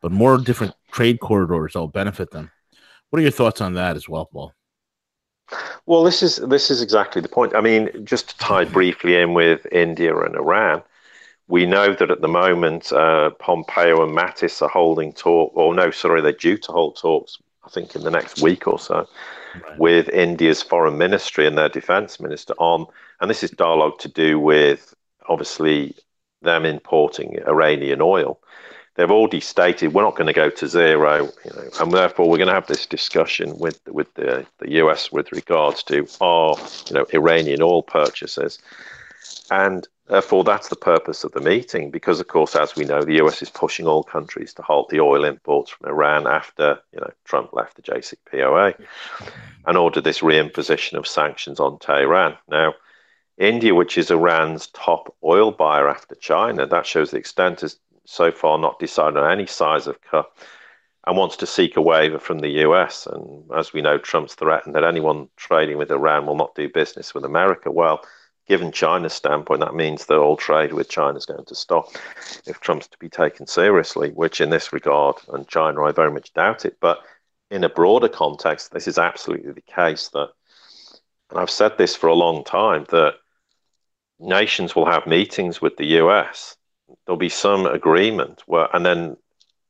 [0.00, 2.50] But more different trade corridors that will benefit them.
[3.10, 4.52] What are your thoughts on that as well, Paul?
[5.86, 7.54] Well, this is this is exactly the point.
[7.54, 10.82] I mean, just to tie briefly in with India and Iran,
[11.46, 15.90] we know that at the moment uh, Pompeo and Mattis are holding talk, or no,
[15.90, 17.38] sorry, they're due to hold talks.
[17.64, 19.06] I think in the next week or so,
[19.62, 19.78] right.
[19.78, 22.86] with India's foreign ministry and their defense minister on,
[23.20, 24.94] and this is dialogue to do with
[25.28, 25.94] obviously
[26.40, 28.40] them importing Iranian oil
[28.98, 32.36] they've already stated we're not going to go to zero, you know, and therefore we're
[32.36, 36.56] going to have this discussion with with the, the US with regards to our
[36.88, 38.58] you know Iranian oil purchases,
[39.50, 43.24] and therefore that's the purpose of the meeting because of course as we know the
[43.24, 47.10] US is pushing all countries to halt the oil imports from Iran after you know
[47.24, 48.74] Trump left the JCPOA
[49.66, 52.74] and ordered this reimposition of sanctions on Tehran now.
[53.38, 58.32] India, which is Iran's top oil buyer after China, that shows the extent as so
[58.32, 60.30] far not decided on any size of cut
[61.06, 63.06] and wants to seek a waiver from the US.
[63.06, 67.14] And as we know, Trump's threatened that anyone trading with Iran will not do business
[67.14, 67.70] with America.
[67.70, 68.00] Well,
[68.46, 71.90] given China's standpoint, that means that all trade with China is going to stop
[72.46, 76.32] if Trump's to be taken seriously, which in this regard, and China, I very much
[76.32, 76.78] doubt it.
[76.80, 77.00] But
[77.50, 80.30] in a broader context, this is absolutely the case that,
[81.30, 83.16] and I've said this for a long time, that
[84.18, 86.56] nations will have meetings with the US.
[87.06, 89.16] There'll be some agreement where, and then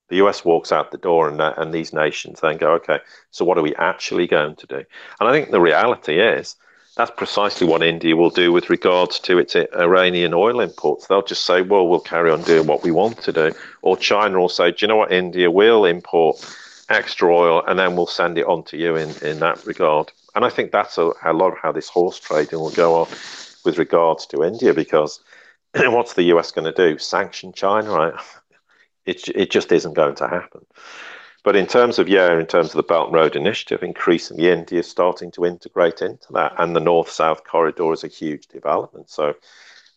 [0.09, 3.01] the US walks out the door, and and these nations then go, okay,
[3.31, 4.85] so what are we actually going to do?
[5.21, 6.57] And I think the reality is
[6.99, 11.07] that's precisely what India will do with regards to its Iranian oil imports.
[11.07, 13.53] They'll just say, well, we'll carry on doing what we want to do.
[13.83, 16.45] Or China will say, do you know what, India will import
[16.89, 20.11] extra oil and then we'll send it on to you in, in that regard.
[20.35, 23.09] And I think that's a, a lot of how this horse trading will go on
[23.65, 25.21] with regards to India because
[25.75, 26.99] what's the US going to do?
[26.99, 28.15] Sanction China, right?
[29.07, 30.67] It, it just isn't going to happen.
[31.45, 34.81] But in terms of, yeah, in terms of the Belt and Road Initiative, increasingly India
[34.81, 36.53] is starting to integrate into that.
[36.59, 39.09] And the North South corridor is a huge development.
[39.09, 39.35] So,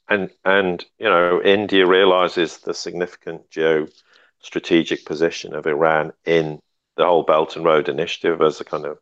[0.08, 6.62] and, and, you know, India realizes the significant geostrategic position of Iran in
[6.96, 9.00] the whole Belt and Road Initiative as a kind of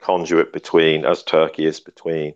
[0.00, 2.34] conduit between, as Turkey is between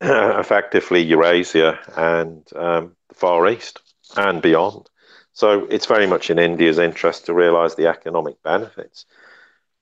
[0.00, 3.80] effectively Eurasia and um, the Far East
[4.16, 4.88] and beyond.
[5.32, 9.04] So it's very much in India's interest to realize the economic benefits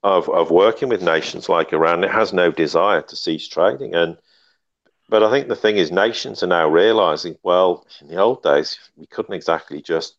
[0.03, 2.05] of, of working with nations like Iran.
[2.05, 3.95] It has no desire to cease trading.
[3.95, 4.17] And
[5.09, 8.79] but I think the thing is nations are now realizing, well, in the old days,
[8.97, 10.17] we couldn't exactly just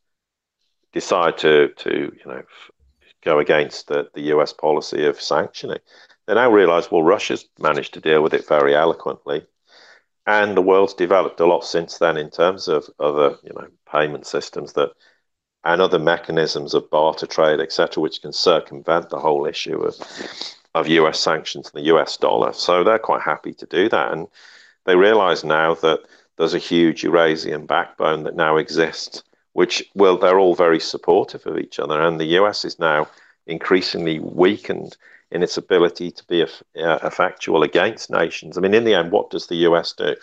[0.93, 2.43] decide to to, you know,
[3.23, 5.79] go against the, the US policy of sanctioning.
[6.27, 9.45] They now realize, well, Russia's managed to deal with it very eloquently.
[10.27, 14.25] And the world's developed a lot since then in terms of other, you know, payment
[14.25, 14.91] systems that
[15.63, 19.95] and other mechanisms of barter trade, etc., which can circumvent the whole issue of
[20.75, 22.51] of US sanctions and the US dollar.
[22.53, 24.27] So they're quite happy to do that, and
[24.85, 26.01] they realise now that
[26.37, 31.57] there's a huge Eurasian backbone that now exists, which well, they're all very supportive of
[31.57, 33.07] each other, and the US is now
[33.47, 34.97] increasingly weakened
[35.31, 38.57] in its ability to be effectual against nations.
[38.57, 40.15] I mean, in the end, what does the US do?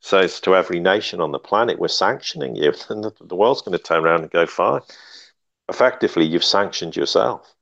[0.00, 3.82] says to every nation on the planet, we're sanctioning you, and the, world's going to
[3.82, 4.80] turn around and go, fine.
[5.68, 7.54] Effectively, you've sanctioned yourself.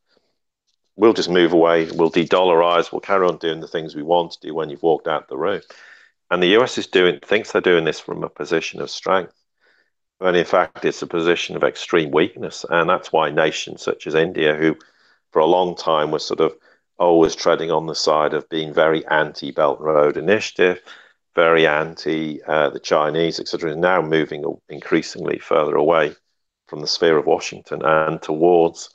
[0.97, 4.33] We'll just move away, we'll de dollarize, we'll carry on doing the things we want
[4.33, 5.61] to do when you've walked out the room.
[6.31, 9.35] And the US is doing thinks they're doing this from a position of strength.
[10.19, 12.65] But in fact, it's a position of extreme weakness.
[12.69, 14.77] And that's why nations such as India, who
[15.31, 16.57] for a long time were sort of
[16.99, 20.81] always treading on the side of being very anti Belt and Road Initiative,
[21.35, 26.15] very anti uh, the Chinese, etc., is now moving increasingly further away
[26.67, 28.91] from the sphere of Washington and towards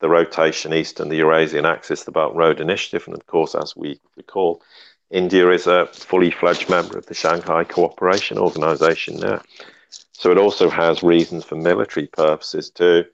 [0.00, 3.06] the rotation east and the Eurasian axis, the Belt and Road Initiative.
[3.06, 4.62] And of course, as we recall,
[5.10, 9.40] India is a fully fledged member of the Shanghai Cooperation Organization now.
[10.12, 13.06] So it also has reasons for military purposes to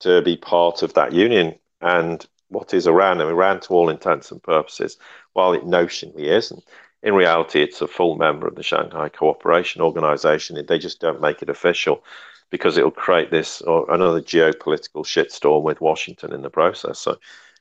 [0.00, 1.54] to be part of that union.
[1.80, 3.20] And what is Iran?
[3.20, 4.98] And Iran, to all intents and purposes,
[5.32, 6.62] while it notionally isn't,
[7.02, 10.64] in reality, it's a full member of the Shanghai Cooperation Organization.
[10.64, 12.04] They just don't make it official
[12.50, 17.00] because it'll create this or another geopolitical shitstorm with Washington in the process.
[17.00, 17.18] So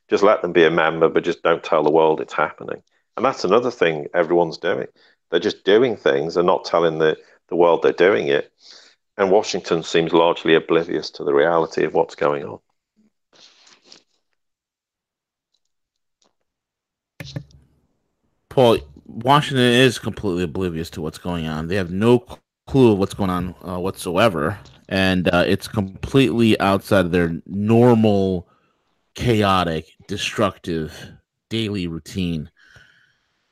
[0.10, 2.84] just let them be a member, but just don't tell the world it's happening.
[3.16, 4.88] And that's another thing everyone's doing.
[5.30, 8.52] They're just doing things and not telling the, the world they're doing it.
[9.18, 12.60] And Washington seems largely oblivious to the reality of what's going on.
[18.52, 21.68] Paul, Washington is completely oblivious to what's going on.
[21.68, 22.20] They have no
[22.68, 24.60] clue of what's going on uh, whatsoever,
[24.90, 28.50] and uh, it's completely outside of their normal,
[29.16, 31.14] chaotic, destructive
[31.48, 32.52] daily routine.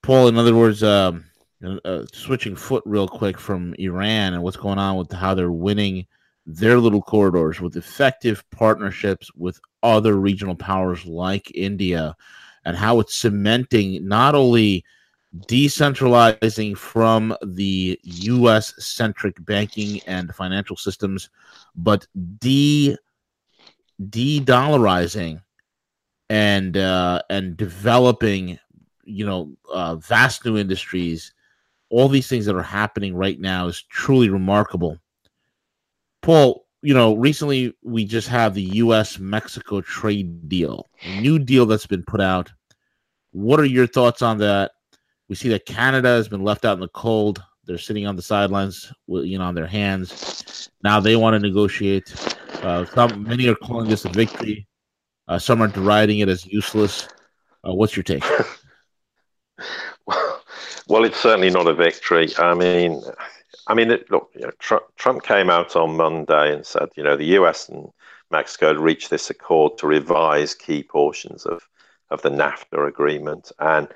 [0.04, 1.24] Paul, in other words, um,
[1.64, 6.08] uh, switching foot real quick from Iran and what's going on with how they're winning
[6.46, 12.18] their little corridors with effective partnerships with other regional powers like India,
[12.70, 14.86] and how it's cementing not only
[15.48, 21.32] decentralizing from the US centric banking and financial systems,
[21.76, 22.06] but
[22.38, 22.96] de
[24.10, 25.42] de dollarizing
[26.30, 28.60] and uh, and developing,
[29.04, 31.34] you know, uh, vast new industries.
[31.90, 35.00] All these things that are happening right now is truly remarkable.
[36.22, 39.18] Paul, you know, recently we just have the U.S.
[39.18, 42.52] Mexico trade deal, a new deal that's been put out.
[43.32, 44.72] What are your thoughts on that?
[45.28, 47.44] We see that Canada has been left out in the cold.
[47.66, 50.70] They're sitting on the sidelines, with, you know, on their hands.
[50.84, 52.14] Now they want to negotiate.
[52.64, 54.68] Uh, some many are calling this a victory.
[55.28, 57.08] Uh, some are deriding it as useless.
[57.68, 58.24] Uh, what's your take?
[60.88, 62.30] well, it's certainly not a victory.
[62.40, 63.04] I mean,
[63.68, 67.04] I mean, it, look, you know, Trump, Trump came out on Monday and said, you
[67.04, 67.70] know, the U.S.
[67.70, 67.88] and
[68.32, 71.62] Mexico had reached this accord to revise key portions of
[72.12, 73.88] of the NAFTA agreement, and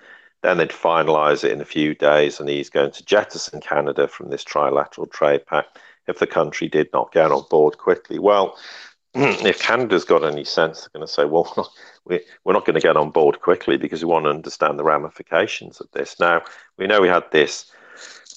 [0.44, 4.30] Then they'd finalize it in a few days, and he's going to jettison Canada from
[4.30, 8.20] this trilateral trade pact if the country did not get on board quickly.
[8.20, 8.58] Well,
[9.16, 11.72] if Canada's got any sense, they're going to say, well,
[12.06, 15.80] we're not going to get on board quickly because we want to understand the ramifications
[15.80, 16.20] of this.
[16.20, 16.44] Now,
[16.78, 17.72] we know we had this,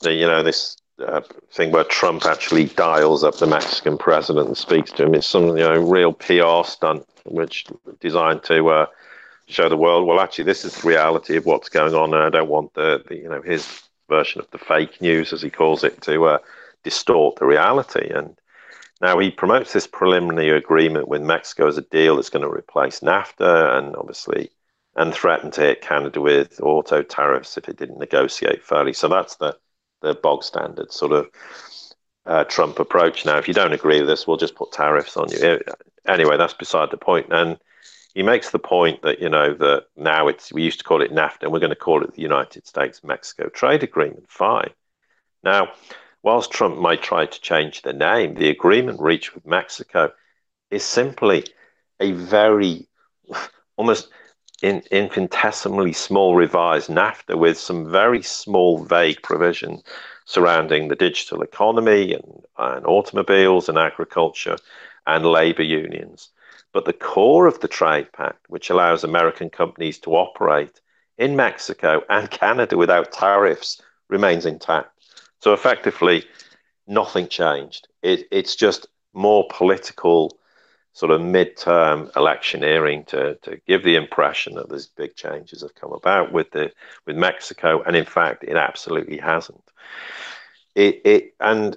[0.04, 1.22] you know, this uh,
[1.52, 5.14] thing where Trump actually dials up the Mexican president and speaks to him.
[5.14, 7.66] It's some, you know, real PR stunt, which
[7.98, 8.86] designed to uh,
[9.48, 12.30] show the world, well, actually, this is the reality of what's going on, and I
[12.30, 15.84] don't want the, the you know, his version of the fake news, as he calls
[15.84, 16.38] it, to uh,
[16.82, 18.08] distort the reality.
[18.12, 18.36] And
[19.00, 23.00] now he promotes this preliminary agreement with Mexico as a deal that's going to replace
[23.00, 24.50] NAFTA, and obviously,
[24.96, 28.92] and threaten to hit Canada with auto tariffs if it didn't negotiate fairly.
[28.92, 29.56] So that's the
[30.02, 31.28] the bog standard sort of
[32.26, 33.24] uh, Trump approach.
[33.24, 35.60] Now, if you don't agree with this, we'll just put tariffs on you.
[36.06, 37.26] Anyway, that's beside the point.
[37.30, 37.58] And
[38.16, 41.12] he makes the point that you know that now it's we used to call it
[41.12, 44.24] NAFTA, and we're going to call it the United States Mexico Trade Agreement.
[44.26, 44.70] Fine.
[45.44, 45.72] Now,
[46.22, 50.12] whilst Trump might try to change the name, the agreement reached with Mexico
[50.70, 51.44] is simply
[52.00, 52.88] a very
[53.76, 54.08] almost
[54.62, 59.82] in, infinitesimally small revised NAFTA with some very small, vague provision
[60.24, 64.56] surrounding the digital economy and, and automobiles and agriculture
[65.06, 66.30] and labor unions.
[66.72, 70.80] But the core of the trade pact, which allows American companies to operate
[71.18, 74.90] in Mexico and Canada without tariffs, remains intact.
[75.40, 76.24] So effectively,
[76.86, 77.88] nothing changed.
[78.02, 80.38] It, it's just more political,
[80.92, 85.92] sort of midterm electioneering to, to give the impression that these big changes have come
[85.92, 86.72] about with the
[87.06, 89.62] with Mexico, and in fact, it absolutely hasn't.
[90.74, 91.76] It, it and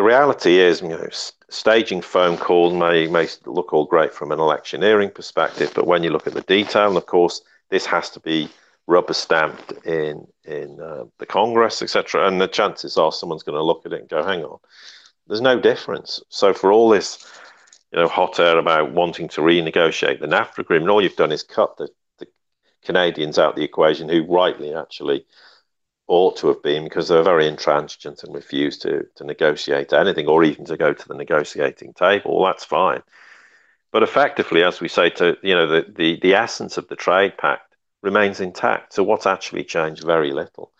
[0.00, 1.08] the reality is, you know,
[1.50, 6.08] staging phone calls may may look all great from an electioneering perspective, but when you
[6.08, 8.48] look at the detail, and of course, this has to be
[8.86, 12.26] rubber stamped in in uh, the Congress, etc.
[12.26, 14.58] And the chances are someone's going to look at it and go, "Hang on,
[15.26, 17.30] there's no difference." So for all this,
[17.92, 21.42] you know, hot air about wanting to renegotiate the NAFTA agreement, all you've done is
[21.42, 21.90] cut the,
[22.20, 22.26] the
[22.86, 25.26] Canadians out of the equation, who rightly actually
[26.10, 30.26] ought to have been because they were very intransigent and refused to, to negotiate anything
[30.26, 32.36] or even to go to the negotiating table.
[32.36, 33.00] Well, that's fine.
[33.92, 37.38] But effectively, as we say, to you know, the, the, the essence of the trade
[37.38, 38.92] pact remains intact.
[38.92, 40.02] So what's actually changed?
[40.02, 40.72] Very little.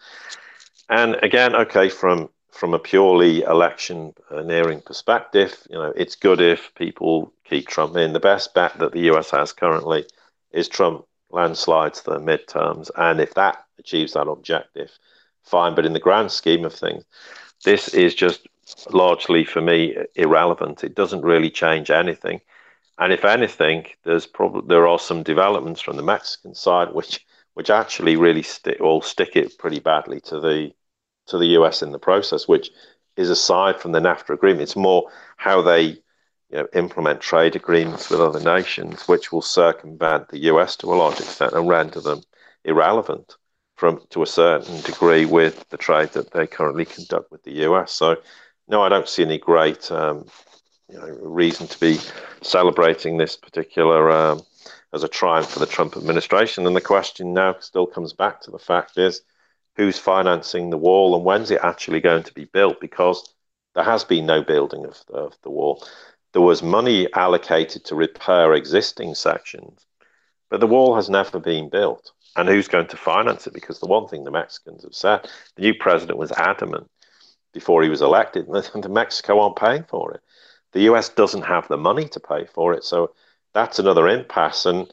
[0.89, 4.13] And again, okay, from from a purely election
[4.45, 8.13] nearing perspective, you know, it's good if people keep Trump in.
[8.13, 10.05] The best bet that the US has currently
[10.51, 14.91] is Trump landslides the midterms, and if that achieves that objective,
[15.45, 15.75] fine.
[15.75, 17.05] But in the grand scheme of things,
[17.65, 18.47] this is just
[18.93, 20.85] largely for me irrelevant.
[20.85, 22.41] It doesn't really change anything.
[22.99, 27.25] And if anything, there's probably there are some developments from the Mexican side which
[27.55, 30.73] which actually really stick or stick it pretty badly to the
[31.27, 32.71] to the US in the process, which
[33.17, 34.63] is aside from the NAFTA agreement.
[34.63, 35.83] It's more how they
[36.51, 40.97] you know, implement trade agreements with other nations, which will circumvent the US to a
[40.97, 42.23] large extent and render them
[42.65, 43.37] irrelevant
[43.81, 47.93] from to a certain degree with the trade that they currently conduct with the US.
[47.93, 48.19] So,
[48.69, 50.27] no, I don't see any great um,
[50.91, 51.99] you know, reason to be
[52.43, 54.43] celebrating this particular um,
[54.93, 56.67] as a triumph for the Trump administration.
[56.67, 59.23] And the question now still comes back to the fact is
[59.77, 62.83] who's financing the wall and when's it actually going to be built?
[62.83, 63.33] Because
[63.75, 65.83] there has been no building of, of the wall.
[66.35, 69.87] There was money allocated to repair existing sections,
[70.51, 73.55] but the wall has never been built and who's going to finance it?
[73.55, 76.89] Because the one thing the Mexicans have said, the new president was adamant
[77.53, 80.21] before he was elected that Mexico aren't paying for it.
[80.73, 83.13] The US doesn't have the money to pay for it, so
[83.55, 84.67] that's another impasse.
[84.67, 84.87] And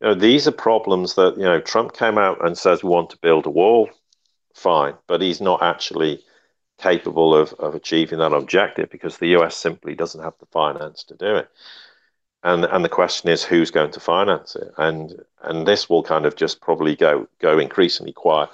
[0.00, 3.10] you know, these are problems that you know Trump came out and says we want
[3.10, 3.88] to build a wall,
[4.54, 6.24] fine, but he's not actually
[6.78, 11.14] capable of, of achieving that objective because the US simply doesn't have the finance to
[11.14, 11.48] do it
[12.44, 14.72] and and the question is who's going to finance it?
[14.78, 18.50] And and this will kind of just probably go go increasingly quiet.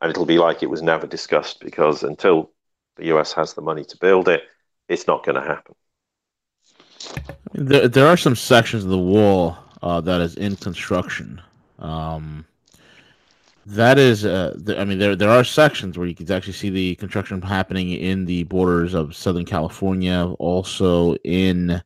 [0.00, 2.50] And it'll be like it was never discussed because until
[2.96, 4.42] the US has the money to build it
[4.88, 5.74] it's not going to happen.
[7.52, 11.40] There, there are some sections of the wall uh, that is in construction.
[11.78, 12.46] Um,
[13.66, 16.70] that is uh, the, i mean there there are sections where you can actually see
[16.70, 21.82] the construction happening in the borders of southern california also in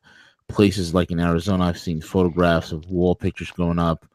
[0.53, 4.05] places like in Arizona, I've seen photographs of wall pictures going up.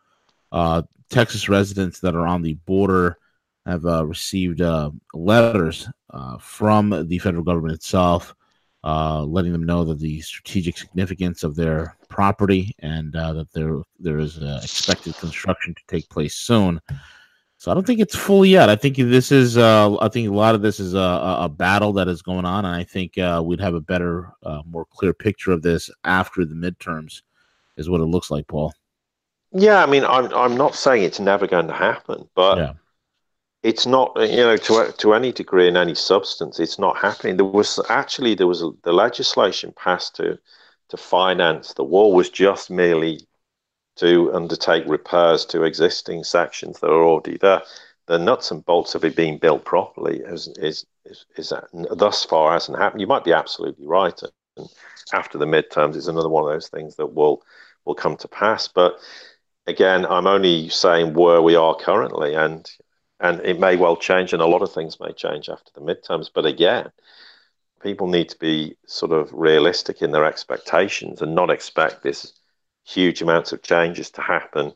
[0.52, 3.18] Uh, Texas residents that are on the border
[3.66, 8.34] have uh, received uh, letters uh, from the federal government itself,
[8.84, 13.82] uh, letting them know that the strategic significance of their property and uh, that there
[13.98, 16.80] there is expected construction to take place soon.
[17.58, 18.70] So I don't think it's fully yet.
[18.70, 19.56] I think this is.
[19.56, 22.64] Uh, I think a lot of this is a, a battle that is going on,
[22.64, 26.44] and I think uh, we'd have a better, uh, more clear picture of this after
[26.44, 27.22] the midterms,
[27.76, 28.72] is what it looks like, Paul.
[29.50, 32.72] Yeah, I mean, I'm I'm not saying it's never going to happen, but yeah.
[33.64, 34.12] it's not.
[34.16, 37.38] You know, to to any degree in any substance, it's not happening.
[37.38, 40.38] There was actually there was the legislation passed to
[40.90, 43.27] to finance the war was just merely
[43.98, 47.62] to undertake repairs to existing sections that are already there.
[48.06, 51.52] The nuts and bolts of it being built properly is is is, is
[51.96, 53.00] thus far hasn't happened.
[53.00, 54.18] You might be absolutely right,
[54.56, 54.68] and
[55.12, 57.42] after the midterms is another one of those things that will
[57.84, 58.68] will come to pass.
[58.68, 58.98] But
[59.66, 62.68] again, I'm only saying where we are currently, and
[63.20, 66.30] and it may well change, and a lot of things may change after the midterms.
[66.32, 66.90] But again,
[67.82, 72.37] people need to be sort of realistic in their expectations and not expect this
[72.88, 74.72] huge amounts of changes to happen,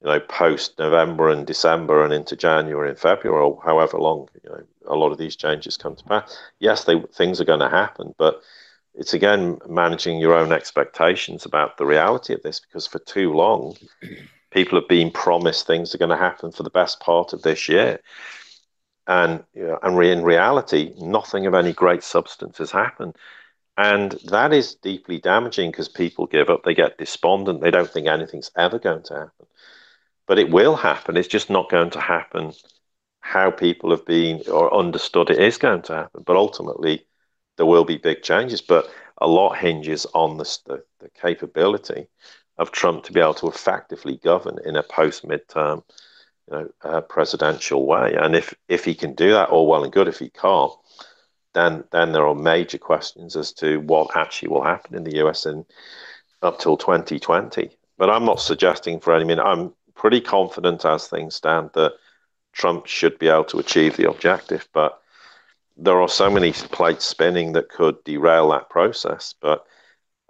[0.00, 4.50] you know, post November and December and into January and February or however long, you
[4.50, 6.36] know, a lot of these changes come to pass.
[6.58, 8.42] Yes, they, things are going to happen, but
[8.94, 13.76] it's again managing your own expectations about the reality of this because for too long,
[14.50, 17.68] people have been promised things are going to happen for the best part of this
[17.68, 18.00] year.
[19.06, 23.16] And, you know, and in reality, nothing of any great substance has happened.
[23.78, 28.08] And that is deeply damaging because people give up, they get despondent, they don't think
[28.08, 29.46] anything's ever going to happen.
[30.26, 31.16] But it will happen.
[31.16, 32.52] It's just not going to happen
[33.20, 36.24] how people have been or understood it is going to happen.
[36.26, 37.06] But ultimately,
[37.56, 38.60] there will be big changes.
[38.60, 42.08] But a lot hinges on the, the, the capability
[42.58, 45.84] of Trump to be able to effectively govern in a post midterm
[46.50, 48.16] you know, uh, presidential way.
[48.20, 50.08] And if, if he can do that, all well and good.
[50.08, 50.72] If he can't,
[51.58, 55.44] then then there are major questions as to what actually will happen in the US
[55.46, 55.66] in
[56.42, 57.70] up till 2020.
[57.96, 59.44] But I'm not suggesting for any minute.
[59.44, 61.94] I'm pretty confident as things stand that
[62.52, 64.68] Trump should be able to achieve the objective.
[64.72, 65.00] But
[65.76, 69.34] there are so many plates spinning that could derail that process.
[69.40, 69.66] But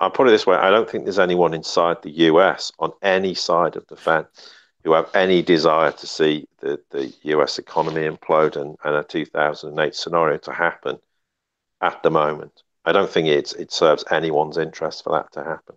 [0.00, 3.34] I'll put it this way I don't think there's anyone inside the US on any
[3.34, 4.28] side of the fence
[4.84, 9.94] who have any desire to see the, the US economy implode and, and a 2008
[9.94, 10.98] scenario to happen
[11.80, 12.62] at the moment.
[12.84, 15.76] I don't think it it serves anyone's interest for that to happen.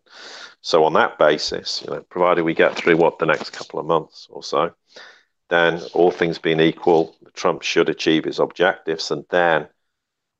[0.61, 3.85] So on that basis, you know, provided we get through what the next couple of
[3.85, 4.73] months or so,
[5.49, 9.67] then all things being equal, Trump should achieve his objectives, and then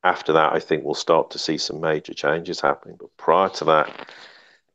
[0.03, 2.95] after that, I think we'll start to see some major changes happening.
[2.99, 4.09] But prior to that,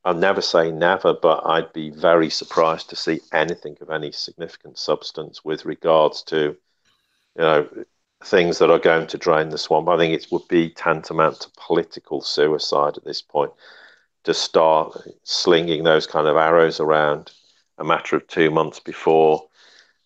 [0.05, 4.79] I'll never say never, but I'd be very surprised to see anything of any significant
[4.79, 6.57] substance with regards to,
[7.37, 7.69] you know,
[8.25, 9.89] things that are going to drain the swamp.
[9.89, 13.53] I think it would be tantamount to political suicide at this point
[14.25, 17.31] to start slinging those kind of arrows around
[17.79, 19.47] a matter of two months before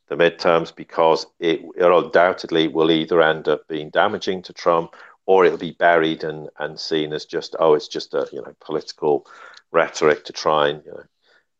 [0.08, 4.94] the midterms because it, it undoubtedly will either end up being damaging to Trump
[5.26, 8.52] or it'll be buried and, and seen as just oh it's just a you know
[8.60, 9.24] political
[9.70, 11.04] rhetoric to try and you know,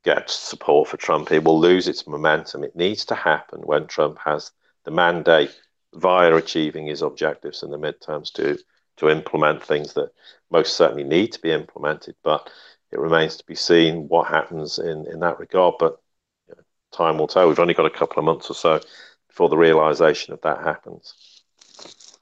[0.03, 1.31] get support for Trump.
[1.31, 2.65] It will lose its momentum.
[2.65, 4.51] It needs to happen when Trump has
[4.85, 5.57] the mandate
[5.95, 8.59] via achieving his objectives in the midterms to
[8.97, 10.11] to implement things that
[10.51, 12.15] most certainly need to be implemented.
[12.23, 12.51] But
[12.93, 15.75] it remains to be seen what happens in in that regard.
[15.79, 16.01] But
[16.49, 16.63] you know,
[16.93, 17.49] time will tell.
[17.49, 18.81] We've only got a couple of months or so
[19.29, 21.15] before the realization of that happens.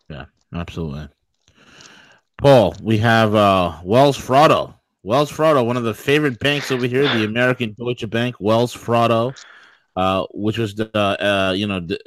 [0.09, 1.09] Yeah, absolutely.
[2.39, 4.75] Paul, we have uh, Wells Fargo.
[5.03, 9.33] Wells Fargo, one of the favorite banks over here, the American Deutsche Bank, Wells Fargo.
[9.99, 11.99] Uh, which was the uh, you know the,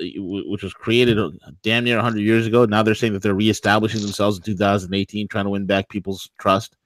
[0.48, 1.18] which was created
[1.62, 2.64] damn near 100 years ago.
[2.64, 6.78] Now they're saying that they're reestablishing themselves in 2018, trying to win back people's trust.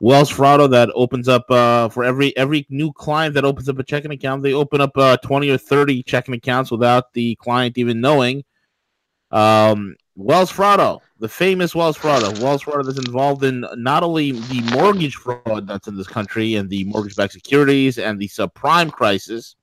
[0.00, 3.84] Wells Fargo that opens up uh, for every every new client that opens up a
[3.84, 8.00] checking account, they open up uh, 20 or 30 checking accounts without the client even
[8.00, 8.42] knowing.
[9.30, 14.68] Um, Wells Fargo, the famous Wells Fargo, Wells Fargo is involved in not only the
[14.74, 19.54] mortgage fraud that's in this country and the mortgage-backed securities and the subprime crisis,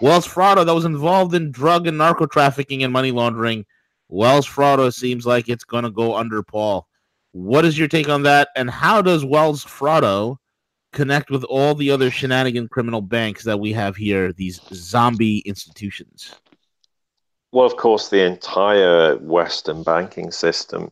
[0.00, 3.64] Wells Fargo that was involved in drug and narco trafficking and money laundering.
[4.08, 6.86] Wells Fargo seems like it's going to go under Paul.
[7.32, 8.48] What is your take on that?
[8.56, 10.38] And how does Wells Fargo
[10.92, 16.34] connect with all the other shenanigan criminal banks that we have here, these zombie institutions?
[17.52, 20.90] Well, of course, the entire Western banking system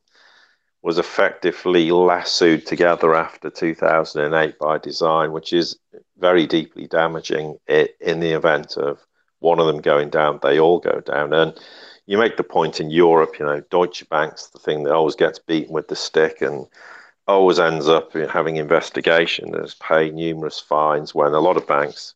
[0.84, 5.78] was effectively lassoed together after 2008 by design, which is
[6.18, 8.98] very deeply damaging in the event of
[9.38, 11.32] one of them going down, they all go down.
[11.32, 11.58] And
[12.04, 15.38] you make the point in Europe, you know, Deutsche Bank's the thing that always gets
[15.38, 16.66] beaten with the stick and
[17.26, 22.12] always ends up having investigation investigations, pay numerous fines when a lot of banks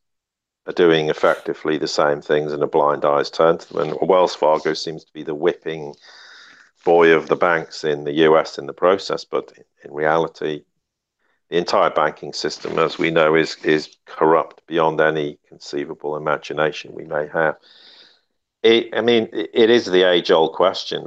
[0.66, 3.89] are doing effectively the same things and a blind eye is turned to them.
[3.89, 5.95] And Wells Fargo seems to be the whipping
[6.89, 9.53] boy of the banks in the US in the process, but
[9.84, 10.64] in reality,
[11.51, 17.05] the entire banking system, as we know, is is corrupt beyond any conceivable imagination we
[17.05, 17.57] may have.
[18.62, 21.01] It, I mean, it is the age-old question: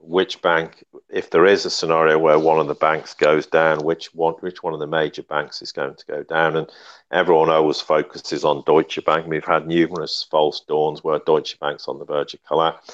[0.00, 4.14] which bank, if there is a scenario where one of the banks goes down, which
[4.14, 6.56] one, which one of the major banks is going to go down?
[6.56, 6.70] And
[7.10, 9.26] everyone always focuses on Deutsche Bank.
[9.26, 12.86] We've had numerous false dawns where Deutsche Bank's on the verge of collapse.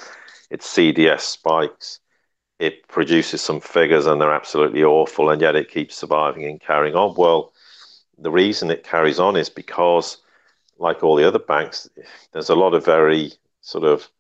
[0.49, 2.01] Its CDS spikes
[2.61, 6.95] it produces some figures and they're absolutely awful, and yet it keeps surviving and carrying
[6.95, 7.15] on.
[7.17, 7.53] Well,
[8.19, 10.19] the reason it carries on is because,
[10.79, 11.89] like all the other banks,
[12.33, 13.33] there's a lot of very
[13.63, 14.11] sort of,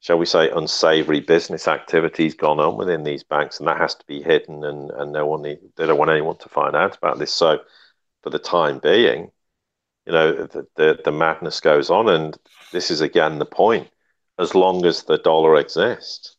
[0.00, 4.06] shall we say, unsavory business activities gone on within these banks, and that has to
[4.06, 7.32] be hidden, and, and no one they don't want anyone to find out about this.
[7.32, 7.60] So,
[8.22, 9.30] for the time being,
[10.04, 12.36] you know, the, the, the madness goes on, and
[12.72, 13.88] this is again the point.
[14.36, 16.36] As long as the dollar exists,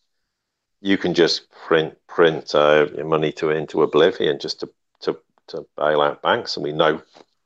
[0.86, 4.70] you can just print print uh, money to into oblivion just to,
[5.02, 5.18] to
[5.48, 7.02] to bail out banks, and we know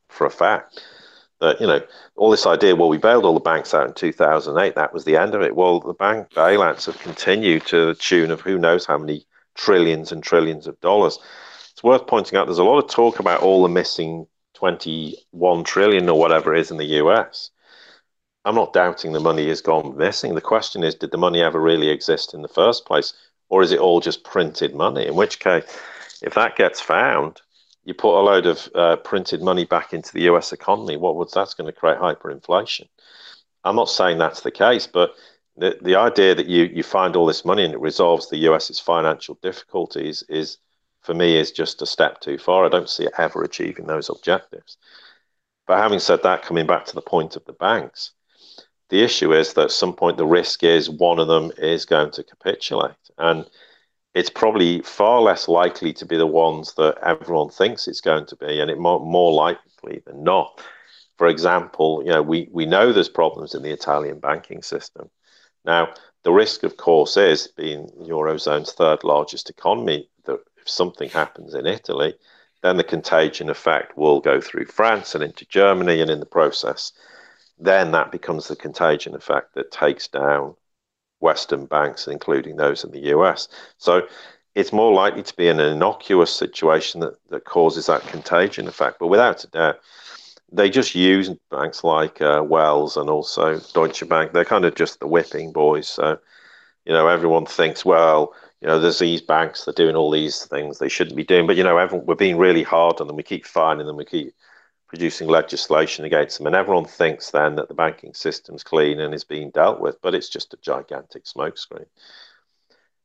[0.09, 0.83] for a fact
[1.39, 1.81] that you know
[2.17, 2.75] all this idea.
[2.75, 4.75] Well, we bailed all the banks out in 2008.
[4.75, 5.55] That was the end of it.
[5.55, 9.25] Well, the bank bailouts have continued to the tune of who knows how many
[9.55, 11.17] trillions and trillions of dollars.
[11.71, 12.45] It's worth pointing out.
[12.45, 16.71] There's a lot of talk about all the missing 21 trillion or whatever it is
[16.71, 17.51] in the US.
[18.43, 20.35] I'm not doubting the money has gone missing.
[20.35, 23.13] The question is, did the money ever really exist in the first place?
[23.49, 25.07] Or is it all just printed money?
[25.07, 25.63] In which case,
[26.21, 27.41] if that gets found,
[27.83, 30.97] you put a load of uh, printed money back into the US economy.
[30.97, 32.87] What would that's going to create hyperinflation?
[33.63, 35.15] I'm not saying that's the case, but
[35.57, 38.79] the, the idea that you you find all this money and it resolves the US's
[38.79, 40.57] financial difficulties is,
[41.01, 42.65] for me, is just a step too far.
[42.65, 44.77] I don't see it ever achieving those objectives.
[45.67, 48.11] But having said that, coming back to the point of the banks,
[48.89, 52.11] the issue is that at some point the risk is one of them is going
[52.11, 52.95] to capitulate.
[53.17, 53.45] And
[54.15, 58.35] it's probably far less likely to be the ones that everyone thinks it's going to
[58.35, 60.61] be, and it more, more likely than not.
[61.17, 65.09] For example, you know, we, we know there's problems in the Italian banking system.
[65.65, 71.53] Now, the risk, of course, is being Eurozone's third largest economy, that if something happens
[71.53, 72.15] in Italy,
[72.61, 76.91] then the contagion effect will go through France and into Germany, and in the process,
[77.59, 80.55] then that becomes the contagion effect that takes down
[81.19, 83.47] Western banks, including those in the US.
[83.77, 84.07] So
[84.55, 88.99] it's more likely to be an innocuous situation that, that causes that contagion effect.
[88.99, 89.79] But without a doubt,
[90.51, 94.31] they just use banks like uh, Wells and also Deutsche Bank.
[94.31, 95.87] They're kind of just the whipping boys.
[95.87, 96.17] So,
[96.85, 100.79] you know, everyone thinks, well, you know, there's these banks they're doing all these things
[100.79, 101.45] they shouldn't be doing.
[101.45, 103.15] But, you know, everyone, we're being really hard on them.
[103.15, 103.95] We keep fining them.
[103.97, 104.33] We keep
[104.89, 106.47] producing legislation against them.
[106.47, 110.15] And everyone thinks then that the banking system's clean and is being dealt with, but
[110.15, 111.85] it's just a gigantic smokescreen.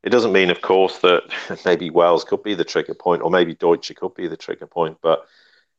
[0.03, 1.22] It doesn't mean, of course, that
[1.64, 4.97] maybe Wells could be the trigger point or maybe Deutsche could be the trigger point,
[5.03, 5.26] but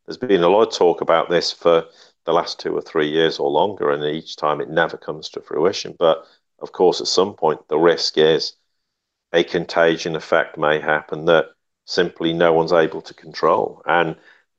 [0.05, 1.85] there's been a lot of talk about this for
[2.25, 5.41] the last two or three years or longer, and each time it never comes to
[5.41, 5.95] fruition.
[5.97, 6.25] But
[6.59, 8.53] of course, at some point, the risk is
[9.33, 11.47] a contagion effect may happen that
[11.85, 13.81] simply no one's able to control.
[13.85, 14.15] And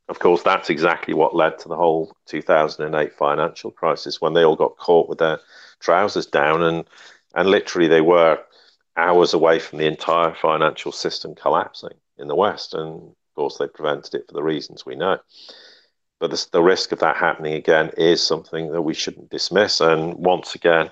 [0.09, 4.57] of course, that's exactly what led to the whole 2008 financial crisis when they all
[4.57, 5.41] got caught with their
[5.81, 6.85] trousers down and
[7.35, 8.41] and literally they were
[8.97, 12.75] hours away from the entire financial system collapsing in the West.
[12.75, 15.19] And of course, they prevented it for the reasons we know.
[16.19, 19.83] But the, the risk of that happening again is something that we shouldn't dismiss.
[19.83, 20.91] And once again,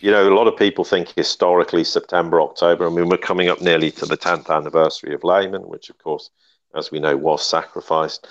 [0.00, 2.86] you know, a lot of people think historically September, October.
[2.86, 6.30] I mean, we're coming up nearly to the 10th anniversary of Lehman, which, of course,
[6.74, 8.26] as we know, was sacrificed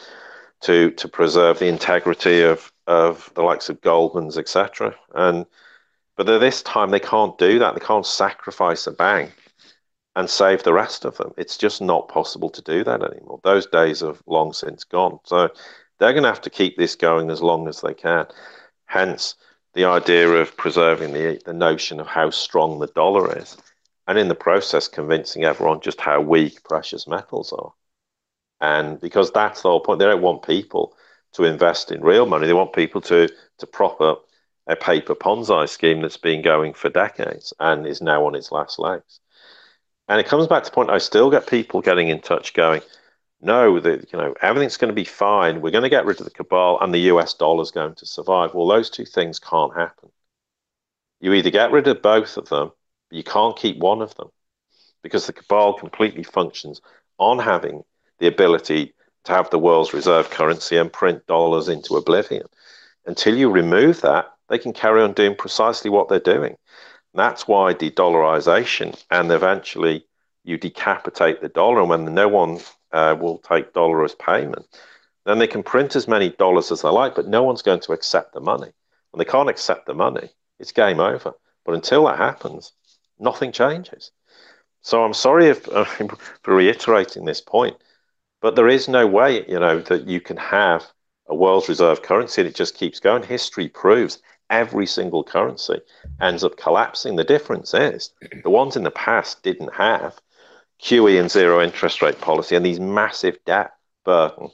[0.62, 4.96] to to preserve the integrity of of the likes of Goldman's, etc.
[5.14, 5.46] And
[6.16, 7.74] but at this time, they can't do that.
[7.74, 9.34] They can't sacrifice a bank
[10.16, 11.34] and save the rest of them.
[11.38, 13.40] It's just not possible to do that anymore.
[13.44, 15.20] Those days have long since gone.
[15.26, 15.50] So
[15.98, 18.28] they're going to have to keep this going as long as they can.
[18.86, 19.36] Hence,
[19.74, 23.58] the idea of preserving the the notion of how strong the dollar is,
[24.08, 27.74] and in the process, convincing everyone just how weak precious metals are.
[28.64, 30.96] And because that's the whole point, they don't want people
[31.34, 32.48] to invest in real money.
[32.48, 34.26] They want people to to prop up
[34.68, 38.80] a paper Ponzi scheme that's been going for decades and is now on its last
[38.80, 39.20] legs.
[40.08, 42.82] And it comes back to the point I still get people getting in touch going,
[43.42, 45.60] no, that you know everything's going to be fine.
[45.60, 47.34] We're going to get rid of the cabal, and the U.S.
[47.34, 48.54] dollar is going to survive.
[48.54, 50.10] Well, those two things can't happen.
[51.20, 52.72] You either get rid of both of them,
[53.10, 54.30] but you can't keep one of them,
[55.02, 56.80] because the cabal completely functions
[57.18, 57.84] on having
[58.24, 58.94] the ability
[59.26, 62.48] to have the world's reserve currency and print dollars into oblivion.
[63.06, 66.56] until you remove that, they can carry on doing precisely what they're doing.
[67.14, 70.06] That's why de-dollarization and eventually
[70.46, 72.60] you decapitate the dollar, and when no one
[72.94, 74.66] uh, will take dollar as payment,
[75.26, 77.92] then they can print as many dollars as they like, but no one's going to
[77.92, 78.72] accept the money.
[79.12, 81.34] When they can't accept the money, it's game over.
[81.66, 82.72] But until that happens,
[83.20, 84.12] nothing changes.
[84.82, 85.84] So I'm sorry if, uh,
[86.44, 87.76] for reiterating this point,
[88.44, 90.86] but there is no way, you know, that you can have
[91.28, 93.24] a world's reserve currency and it just keeps going.
[93.24, 94.20] History proves
[94.50, 95.80] every single currency
[96.20, 97.16] ends up collapsing.
[97.16, 98.12] The difference is
[98.44, 100.20] the ones in the past didn't have
[100.82, 103.72] QE and zero interest rate policy and these massive debt
[104.04, 104.50] burden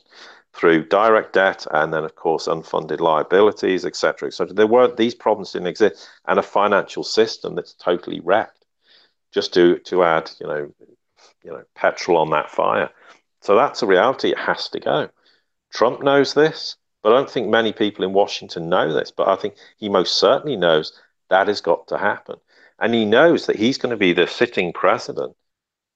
[0.54, 4.28] through direct debt and then of course unfunded liabilities, etc.
[4.28, 4.54] etc.
[4.54, 8.66] There weren't these problems didn't exist and a financial system that's totally wrecked.
[9.34, 10.72] Just to to add, you know,
[11.44, 12.92] you know, petrol on that fire.
[13.42, 14.32] So that's a reality.
[14.32, 15.10] It has to go.
[15.74, 19.12] Trump knows this, but I don't think many people in Washington know this.
[19.12, 20.94] But I think he most certainly knows
[21.30, 22.38] that has got to happen.
[22.80, 25.36] And he knows that he's going to be the sitting president,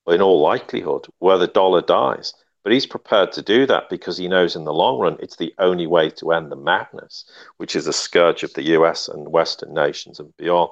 [0.07, 2.33] in all likelihood, where the dollar dies.
[2.63, 5.53] But he's prepared to do that because he knows in the long run it's the
[5.59, 7.25] only way to end the madness,
[7.57, 10.71] which is a scourge of the US and Western nations and beyond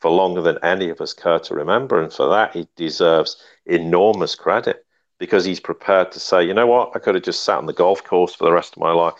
[0.00, 2.00] for longer than any of us care to remember.
[2.00, 3.36] And for that, he deserves
[3.66, 4.86] enormous credit
[5.20, 7.74] because he's prepared to say, you know what, I could have just sat on the
[7.74, 9.14] golf course for the rest of my life.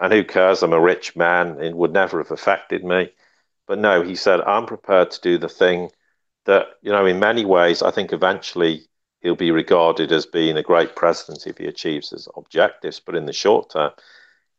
[0.00, 0.62] And who cares?
[0.62, 1.60] I'm a rich man.
[1.60, 3.12] It would never have affected me.
[3.68, 5.90] But no, he said, I'm prepared to do the thing
[6.46, 8.86] that, you know, in many ways, I think eventually
[9.20, 12.98] he'll be regarded as being a great president if he achieves his objectives.
[12.98, 13.92] But in the short term,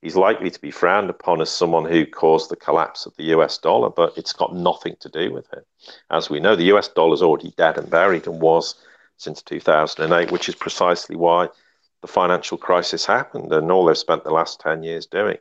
[0.03, 3.57] he's likely to be frowned upon as someone who caused the collapse of the US
[3.57, 5.63] dollar, but it's got nothing to do with him.
[6.11, 8.75] As we know, the US dollar is already dead and buried and was
[9.17, 11.49] since 2008, which is precisely why
[12.01, 13.51] the financial crisis happened.
[13.51, 15.37] And all they've spent the last 10 years doing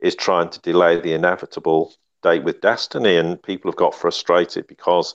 [0.00, 3.16] is trying to delay the inevitable date with destiny.
[3.16, 5.14] And people have got frustrated because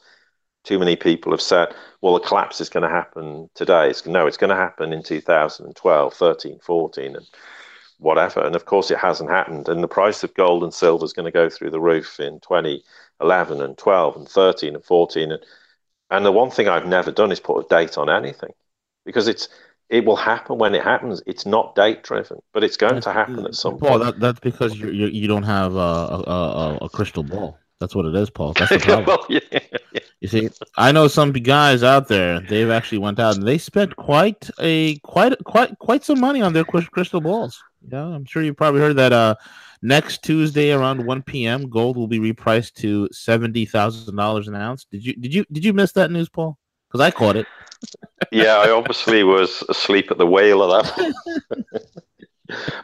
[0.64, 3.90] too many people have said, well, the collapse is going to happen today.
[3.90, 7.26] It's, no, it's going to happen in 2012, 13, 14, and
[8.00, 8.42] whatever.
[8.42, 9.70] And of course, it hasn't happened.
[9.70, 12.40] And the price of gold and silver is going to go through the roof in
[12.42, 15.32] 2011 and 12 and 13 and 14.
[15.32, 15.46] And
[16.10, 18.52] and the one thing I've never done is put a date on anything
[19.06, 19.50] because it's
[19.90, 21.22] it will happen when it happens.
[21.26, 24.04] It's not date driven, but it's going to happen at some Paul, point.
[24.04, 27.58] That, that's because you you you don't have a, a, a, a, crystal ball.
[27.80, 28.54] That's what it is, Paul.
[28.54, 29.06] That's the problem.
[29.08, 30.00] well, yeah, yeah.
[30.20, 32.42] You see, I know some guys out there.
[32.42, 36.54] They've actually went out and they spent quite a quite quite quite some money on
[36.54, 37.64] their crystal balls.
[37.90, 39.14] Yeah, I'm sure you've probably heard that.
[39.14, 39.36] Uh,
[39.82, 44.86] Next Tuesday around 1 p.m., gold will be repriced to seventy thousand dollars an ounce.
[44.92, 46.58] Did you did you did you miss that news, Paul?
[46.90, 47.46] Because I caught it.
[48.32, 51.14] yeah, I obviously was asleep at the wheel of that.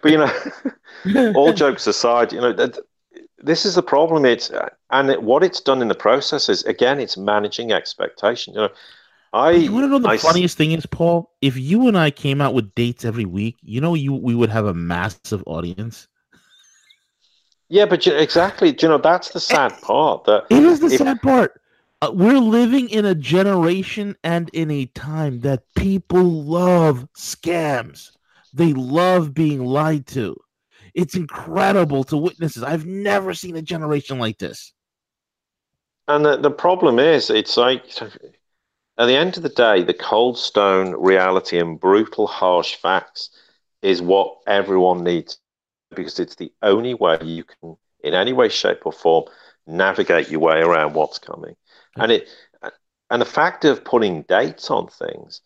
[0.02, 2.80] but you know, all jokes aside, you know, that,
[3.40, 4.26] this is the problem.
[4.26, 4.52] It's
[4.90, 8.54] and it, what it's done in the process is again, it's managing expectation.
[8.54, 8.70] You know,
[9.34, 11.32] I you want to know the I, funniest thing is, Paul?
[11.42, 14.50] If you and I came out with dates every week, you know, you we would
[14.50, 16.08] have a massive audience.
[17.70, 18.72] Yeah, but exactly.
[18.72, 20.26] Do you know that's the sad part.
[20.26, 21.62] That it is the if, sad part.
[22.02, 28.12] Uh, we're living in a generation and in a time that people love scams.
[28.54, 30.36] They love being lied to.
[30.94, 32.64] It's incredible to witness this.
[32.64, 34.74] I've never seen a generation like this.
[36.08, 37.84] And the, the problem is, it's like
[38.98, 43.30] at the end of the day, the cold stone reality and brutal, harsh facts
[43.82, 45.40] is what everyone needs
[45.96, 49.26] because it's the only way you can, in any way, shape, or form,
[49.68, 51.56] navigate your way around what's coming.
[51.98, 52.28] And it
[53.10, 55.42] and the fact of putting dates on things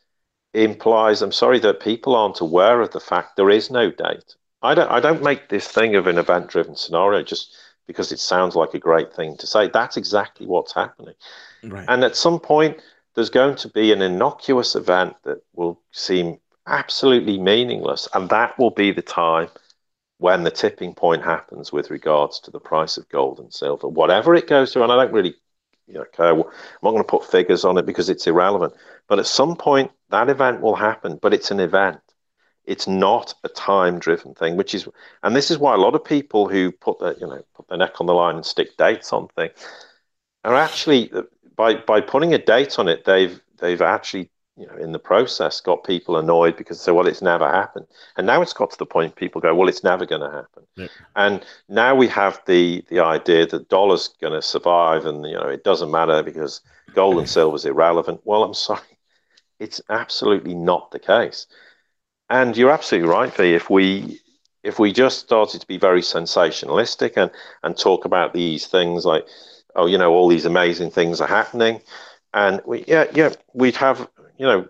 [0.54, 4.36] implies, I'm sorry, that people aren't aware of the fact there is no date.
[4.62, 7.56] I don't I don't make this thing of an event driven scenario just
[7.88, 9.68] because it sounds like a great thing to say.
[9.68, 11.16] That's exactly what's happening.
[11.64, 11.86] Right.
[11.88, 12.78] And at some point
[13.16, 18.70] there's going to be an innocuous event that will seem absolutely meaningless, and that will
[18.70, 19.50] be the time
[20.20, 24.36] when the tipping point happens with regards to the price of gold and silver, whatever
[24.36, 25.36] it goes to, and I don't really
[25.88, 26.44] you know, care, I'm
[26.84, 28.74] not going to put figures on it because it's irrelevant.
[29.08, 32.02] But at some point, that event will happen, but it's an event.
[32.66, 34.88] It's not a time-driven thing, which is,
[35.24, 37.80] and this is why a lot of people who put their, you know, put their
[37.80, 39.54] neck on the line and stick dates on things
[40.44, 41.12] are actually
[41.56, 44.30] by by putting a date on it, they've they've actually
[44.60, 47.88] you know, in the process, got people annoyed because they say, well, it's never happened.
[48.18, 50.64] And now it's got to the point people go, well, it's never going to happen.
[50.76, 50.88] Yeah.
[51.16, 55.48] And now we have the the idea that dollar's going to survive, and you know,
[55.48, 56.60] it doesn't matter because
[56.94, 58.20] gold and silver is irrelevant.
[58.26, 59.00] Well, I'm sorry,
[59.60, 61.48] it's absolutely not the case.
[62.30, 63.54] And you're absolutely right, V.
[63.54, 64.20] If we
[64.62, 67.32] if we just started to be very sensationalistic and
[67.64, 69.26] and talk about these things like,
[69.76, 71.82] oh, you know, all these amazing things are happening,
[72.34, 74.10] and we yeah yeah we'd have
[74.40, 74.68] you know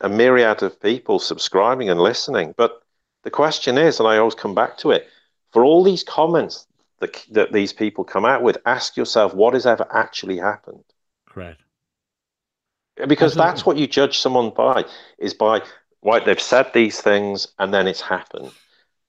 [0.00, 2.82] a myriad of people subscribing and listening, but
[3.22, 5.08] the question is, and I always come back to it,
[5.52, 6.66] for all these comments
[6.98, 10.84] that, that these people come out with, ask yourself what has ever actually happened.
[11.26, 11.62] Correct.
[12.96, 13.50] Because Absolutely.
[13.50, 14.84] that's what you judge someone by,
[15.18, 15.62] is by,
[16.02, 18.50] right, they've said these things and then it's happened.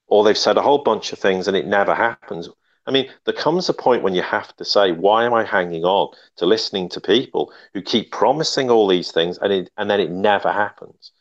[0.08, 2.50] Or they've said a whole bunch of things and it never happens.
[2.86, 5.86] I mean, there comes a point when you have to say, why am I hanging
[5.86, 10.00] on to listening to people who keep promising all these things and, it, and then
[10.00, 11.12] it never happens?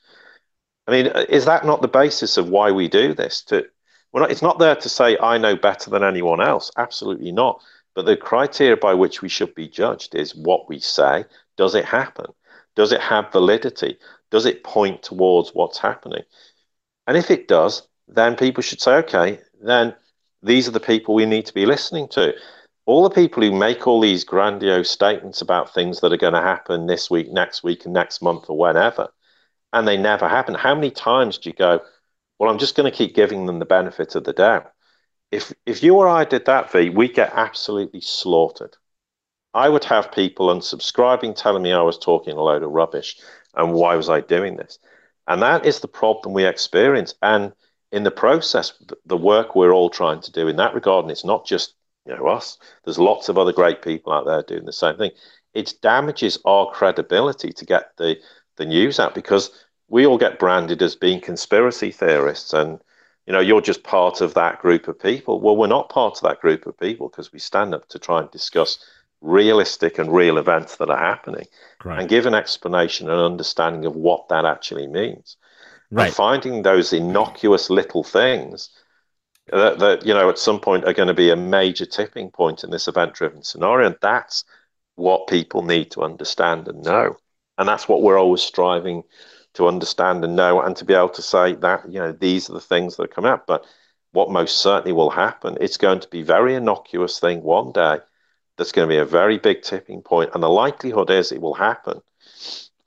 [0.86, 3.42] I mean, uh, is that not the basis of why we do this?
[3.44, 3.64] To
[4.12, 6.70] not, it's not there to say I know better than anyone else.
[6.76, 7.62] Absolutely not.
[7.94, 11.24] But the criteria by which we should be judged is what we say.
[11.56, 12.26] Does it happen?
[12.74, 13.98] Does it have validity?
[14.30, 16.24] Does it point towards what's happening?
[17.06, 19.94] And if it does, then people should say, okay, then
[20.42, 22.34] these are the people we need to be listening to.
[22.84, 26.40] All the people who make all these grandiose statements about things that are going to
[26.40, 29.08] happen this week, next week, and next month, or whenever,
[29.72, 30.54] and they never happen.
[30.54, 31.80] How many times do you go,
[32.38, 34.72] well, I'm just going to keep giving them the benefit of the doubt?
[35.30, 38.76] If, if you or I did that, V, we get absolutely slaughtered.
[39.54, 43.16] I would have people unsubscribing, telling me I was talking a load of rubbish,
[43.54, 44.78] and why was I doing this?
[45.28, 47.14] And that is the problem we experience.
[47.22, 47.52] And
[47.92, 48.72] in the process,
[49.06, 51.74] the work we're all trying to do in that regard, and it's not just
[52.06, 52.58] you know us.
[52.84, 55.12] There's lots of other great people out there doing the same thing.
[55.54, 58.18] It damages our credibility to get the
[58.56, 59.50] the news out because
[59.88, 62.80] we all get branded as being conspiracy theorists and
[63.26, 66.22] you know you're just part of that group of people well we're not part of
[66.22, 68.78] that group of people because we stand up to try and discuss
[69.20, 71.46] realistic and real events that are happening
[71.98, 75.36] and give an explanation and understanding of what that actually means
[75.96, 76.12] right.
[76.12, 78.70] finding those innocuous little things
[79.48, 82.64] that, that you know at some point are going to be a major tipping point
[82.64, 84.44] in this event driven scenario and that's
[84.94, 87.16] what people need to understand and know.
[87.58, 89.04] And that's what we're always striving
[89.54, 92.54] to understand and know and to be able to say that you know these are
[92.54, 93.66] the things that come out but
[94.12, 97.98] what most certainly will happen it's going to be very innocuous thing one day
[98.56, 101.54] that's going to be a very big tipping point and the likelihood is it will
[101.54, 102.00] happen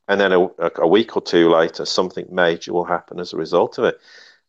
[0.07, 0.47] and then a,
[0.77, 3.99] a week or two later something major will happen as a result of it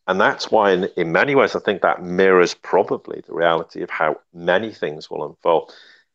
[0.07, 3.91] and that's why in, in many ways i think that mirrors probably the reality of
[3.91, 5.73] how many things will unfold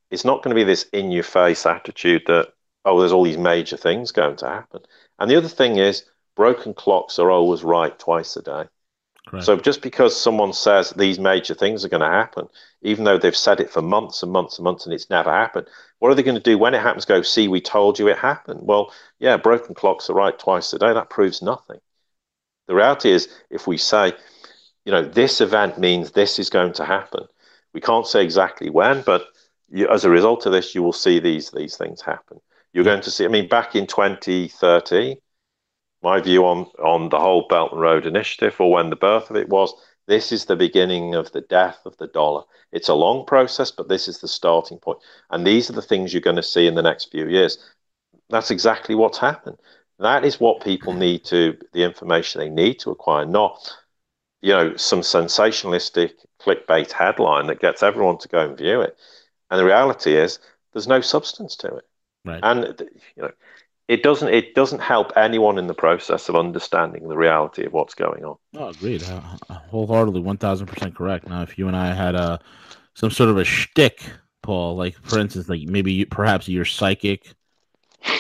[0.10, 2.54] it's not going to be this in your face attitude that
[2.86, 4.82] oh, there's all these major things going to happen.
[5.20, 8.64] And the other thing is, broken clocks are always right twice a day.
[9.32, 9.46] Correct.
[9.46, 12.50] So just because someone says these major things are going to happen,
[12.82, 15.68] even though they've said it for months and months and months and it's never happened,
[16.00, 17.06] what are they going to do when it happens?
[17.06, 18.60] Go, see, we told you it happened.
[18.64, 20.94] Well, yeah, broken clocks are right twice a day.
[20.94, 21.80] That proves nothing.
[22.68, 24.14] The reality is, if we say,
[24.84, 27.26] you know, this event means this is going to happen,
[27.74, 29.28] we can't say exactly when, but
[29.70, 32.42] you, as a result of this, you will see these these things happen.
[32.74, 35.18] You're going to see, I mean, back in 2013,
[36.02, 39.36] my view on, on the whole Belt and Road Initiative, or when the birth of
[39.36, 39.74] it was,
[40.08, 42.44] this is the beginning of the death of the dollar.
[42.72, 45.00] It's a long process, but this is the starting point.
[45.30, 47.58] And these are the things you're going to see in the next few years.
[48.30, 49.58] That's exactly what's happened.
[50.00, 53.72] That is what people need to, the information they need to acquire, not,
[54.42, 58.98] you know, some sensationalistic clickbait headline that gets everyone to go and view it.
[59.52, 60.40] And the reality is,
[60.74, 61.86] there's no substance to it.
[62.26, 62.40] Right.
[62.42, 63.32] And you know,
[63.88, 67.94] it doesn't it doesn't help anyone in the process of understanding the reality of what's
[67.94, 68.38] going on.
[68.56, 69.02] Oh, agreed.
[69.02, 71.28] Wholeheartedly, one thousand percent correct.
[71.28, 72.40] Now, if you and I had a
[72.94, 74.04] some sort of a shtick,
[74.44, 77.34] Paul, like for instance, like maybe you, perhaps you're psychic,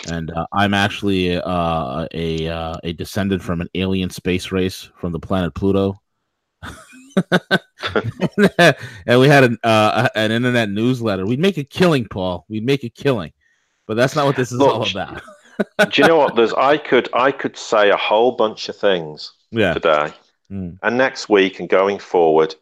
[0.09, 5.11] and uh, I'm actually uh, a uh, a descendant from an alien space race from
[5.11, 6.01] the planet Pluto.
[9.05, 11.25] and we had an uh, an internet newsletter.
[11.25, 12.45] We'd make a killing, Paul.
[12.49, 13.31] We'd make a killing
[13.91, 15.21] but that's not what this is Look, all about.
[15.89, 16.35] Do you know what?
[16.35, 19.73] There's I could I could say a whole bunch of things yeah.
[19.73, 20.13] today,
[20.51, 20.77] mm.
[20.81, 22.55] and next week and going forward,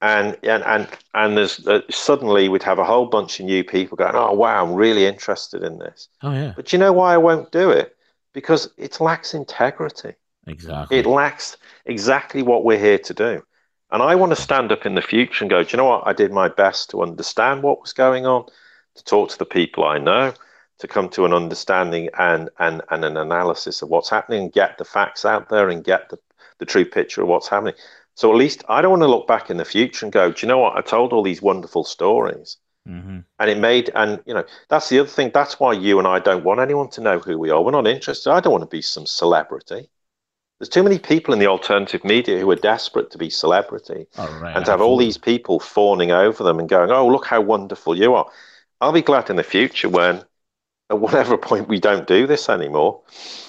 [0.00, 3.96] and and and and there's uh, suddenly we'd have a whole bunch of new people
[3.96, 6.08] going, oh wow, I'm really interested in this.
[6.22, 6.52] Oh yeah.
[6.56, 7.96] But you know why I won't do it?
[8.32, 10.14] Because it lacks integrity.
[10.46, 10.98] Exactly.
[10.98, 11.56] It lacks
[11.86, 13.42] exactly what we're here to do.
[13.90, 16.06] And I want to stand up in the future and go, do you know what?
[16.06, 18.46] I did my best to understand what was going on,
[18.96, 20.34] to talk to the people I know,
[20.78, 24.78] to come to an understanding and, and, and an analysis of what's happening and get
[24.78, 26.18] the facts out there and get the,
[26.58, 27.74] the true picture of what's happening.
[28.16, 30.46] So at least I don't want to look back in the future and go, do
[30.46, 30.76] you know what?
[30.76, 32.58] I told all these wonderful stories.
[32.88, 33.20] Mm-hmm.
[33.38, 35.30] And it made, and you know, that's the other thing.
[35.32, 37.62] That's why you and I don't want anyone to know who we are.
[37.62, 38.30] We're not interested.
[38.30, 39.88] I don't want to be some celebrity.
[40.58, 44.28] There's too many people in the alternative media who are desperate to be celebrity, All
[44.38, 47.40] right, and to have all these people fawning over them and going, "Oh, look how
[47.40, 48.30] wonderful you are."
[48.80, 50.24] I'll be glad in the future when,
[50.90, 53.00] at whatever point, we don't do this anymore,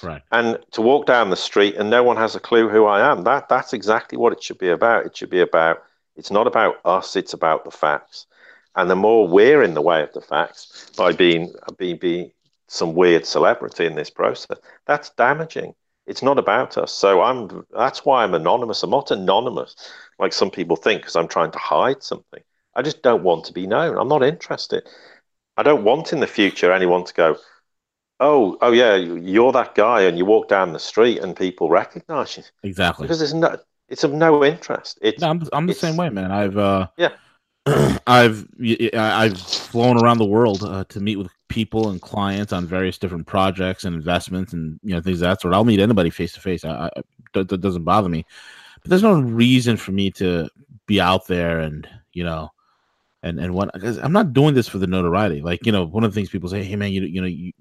[0.02, 0.22] Right.
[0.32, 3.22] and to walk down the street and no one has a clue who I am.
[3.22, 5.06] That that's exactly what it should be about.
[5.06, 5.82] It should be about.
[6.16, 7.14] It's not about us.
[7.14, 8.26] It's about the facts.
[8.74, 12.30] And the more we're in the way of the facts by being being, being
[12.68, 15.74] some weird celebrity in this process, that's damaging.
[16.06, 16.92] It's not about us.
[16.92, 17.66] So I'm.
[17.76, 18.82] That's why I'm anonymous.
[18.82, 19.76] I'm not anonymous
[20.18, 22.42] like some people think because I'm trying to hide something.
[22.74, 23.98] I just don't want to be known.
[23.98, 24.86] I'm not interested.
[25.56, 27.36] I don't want in the future anyone to go,
[28.20, 32.36] oh, oh yeah, you're that guy, and you walk down the street and people recognize
[32.36, 33.04] you Exactly.
[33.04, 33.56] because there's no.
[33.88, 34.98] It's of no interest.
[35.00, 36.32] It's No, I'm, I'm the it's- same way, man.
[36.32, 37.10] I've uh, Yeah.
[38.06, 38.46] I've
[38.94, 43.26] I've flown around the world uh, to meet with people and clients on various different
[43.26, 45.54] projects and investments and you know things of that sort.
[45.54, 46.64] I'll meet anybody face to face.
[46.64, 46.90] I, I
[47.34, 48.24] that, that doesn't bother me,
[48.82, 50.48] but there's no reason for me to
[50.86, 52.50] be out there and you know.
[53.26, 55.42] And, and what because I'm not doing this for the notoriety.
[55.42, 57.52] Like you know, one of the things people say, "Hey man, you you know you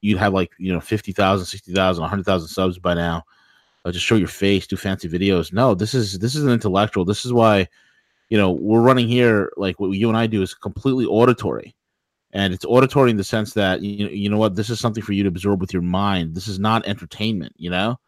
[0.00, 3.22] you'd have like you know 50,000, 60,000, 100,000 subs by now.
[3.84, 7.04] Uh, just show your face, do fancy videos." No, this is this is an intellectual.
[7.04, 7.68] This is why
[8.30, 11.74] you know we're running here like what you and I do is completely auditory.
[12.32, 15.12] And it's auditory in the sense that you you know what this is something for
[15.12, 16.34] you to absorb with your mind.
[16.34, 18.00] This is not entertainment, you know.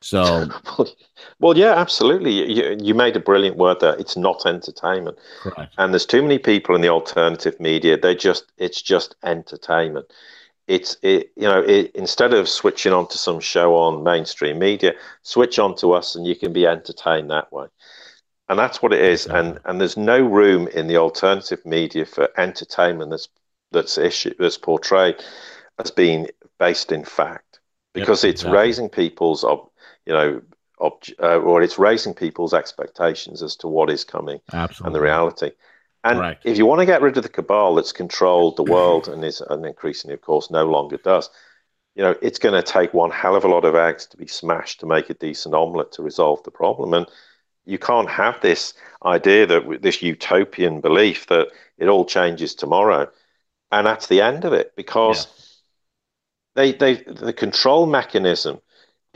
[0.00, 0.48] So
[1.40, 2.32] well, yeah, absolutely.
[2.32, 3.96] You, you made a brilliant word there.
[3.96, 5.18] It's not entertainment.
[5.40, 5.74] correct.
[5.78, 7.98] And there's too many people in the alternative media.
[7.98, 10.12] They just, it's just entertainment.
[10.68, 14.94] It's, it, you know, it, instead of switching on to some show on mainstream media,
[15.22, 17.66] switch on to us and you can be entertained that way.
[18.48, 19.26] And that's what it is.
[19.26, 19.60] And, Exactly.
[19.64, 23.28] and there's no room in the alternative media for entertainment that's,
[23.72, 25.16] that's issue, that's portrayed
[25.78, 26.28] as being
[26.58, 27.60] based in fact
[27.92, 28.58] because it's exactly.
[28.58, 29.44] raising people's,
[30.06, 30.42] you know,
[30.80, 34.86] ob- uh, or it's raising people's expectations as to what is coming Absolutely.
[34.86, 35.50] and the reality.
[36.04, 36.46] And Correct.
[36.46, 39.40] if you want to get rid of the cabal that's controlled the world and is
[39.40, 41.30] and increasingly, of course, no longer does,
[41.94, 44.26] you know, it's going to take one hell of a lot of eggs to be
[44.26, 46.94] smashed to make a decent omelette to resolve the problem.
[46.94, 47.06] And
[47.64, 51.48] you can't have this idea that this utopian belief that
[51.78, 53.10] it all changes tomorrow,
[53.72, 55.26] and that's the end of it because
[56.54, 58.60] they they the control mechanism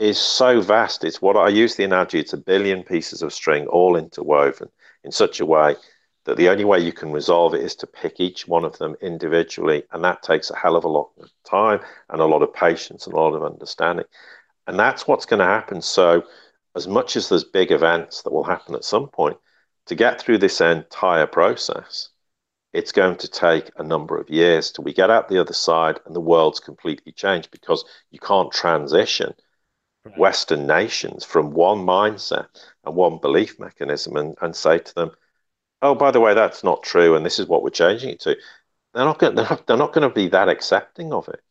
[0.01, 1.03] is so vast.
[1.03, 2.19] It's what I use the analogy.
[2.19, 4.69] It's a billion pieces of string all interwoven
[5.03, 5.75] in such a way
[6.25, 8.95] that the only way you can resolve it is to pick each one of them
[9.01, 11.79] individually, and that takes a hell of a lot of time
[12.09, 14.05] and a lot of patience and a lot of understanding,
[14.65, 15.81] and that's what's going to happen.
[15.81, 16.23] So,
[16.75, 19.37] as much as there's big events that will happen at some point,
[19.85, 22.09] to get through this entire process,
[22.73, 25.99] it's going to take a number of years till we get out the other side
[26.05, 29.33] and the world's completely changed because you can't transition.
[30.17, 32.47] Western nations from one mindset
[32.85, 35.11] and one belief mechanism and, and say to them,
[35.81, 38.35] oh, by the way, that's not true, and this is what we're changing it to.
[38.93, 39.35] They're not going.
[39.35, 41.41] They're not, they're not going to be that accepting of it.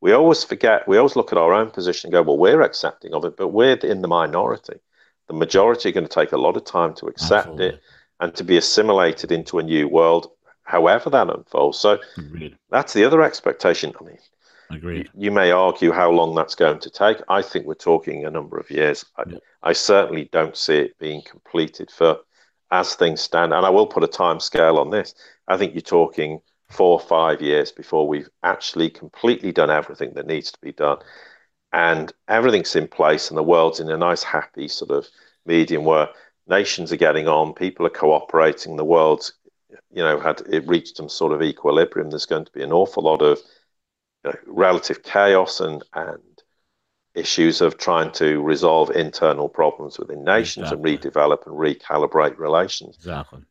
[0.00, 0.86] We always forget.
[0.88, 3.48] We always look at our own position and go, well, we're accepting of it, but
[3.48, 4.80] we're in the minority.
[5.28, 7.66] The majority are going to take a lot of time to accept Absolutely.
[7.66, 7.80] it
[8.20, 10.32] and to be assimilated into a new world,
[10.64, 11.78] however that unfolds.
[11.78, 12.58] So Agreed.
[12.68, 13.94] that's the other expectation.
[14.00, 14.18] I mean,
[14.72, 15.10] Agreed.
[15.16, 17.18] you may argue how long that's going to take.
[17.28, 19.04] I think we're talking a number of years.
[19.16, 19.38] I, Yeah.
[19.62, 22.18] I certainly don't see it being completed for
[22.70, 23.52] as things stand.
[23.52, 25.14] And I will put a time scale on this.
[25.46, 30.26] I think you're talking four or five years before we've actually completely done everything that
[30.26, 30.98] needs to be done.
[31.72, 35.06] And everything's in place, and the world's in a nice, happy sort of
[35.46, 36.08] medium where
[36.46, 39.32] nations are getting on, people are cooperating, the world's,
[39.90, 42.10] you know, had it reached some sort of equilibrium.
[42.10, 43.42] There's going to be an awful lot of you
[44.30, 46.18] know, relative chaos and and
[47.14, 50.94] issues of trying to resolve internal problems within nations Exactly.
[50.94, 52.96] and redevelop and recalibrate relations.
[52.96, 53.42] Exactly.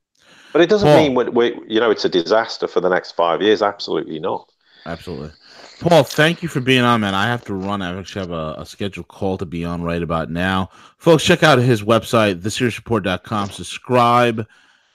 [0.51, 0.97] But it doesn't Paul.
[0.97, 3.61] mean we, we, you know it's a disaster for the next five years.
[3.61, 4.51] Absolutely not.
[4.85, 5.31] Absolutely.
[5.79, 7.15] Paul, thank you for being on, man.
[7.15, 7.81] I have to run.
[7.81, 10.69] I actually have a, a scheduled call to be on right about now.
[10.97, 13.49] Folks, check out his website, thesiriusreport.com.
[13.49, 14.45] Subscribe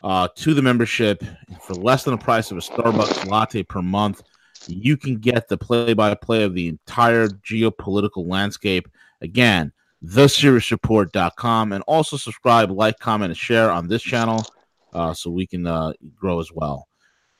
[0.04, 1.24] uh, to the membership
[1.62, 4.22] for less than the price of a Starbucks latte per month.
[4.68, 8.88] You can get the play by play of the entire geopolitical landscape.
[9.20, 9.72] Again,
[10.04, 11.72] thesiriusreport.com.
[11.72, 14.44] And also subscribe, like, comment, and share on this channel
[14.92, 16.88] uh, so we can uh, grow as well.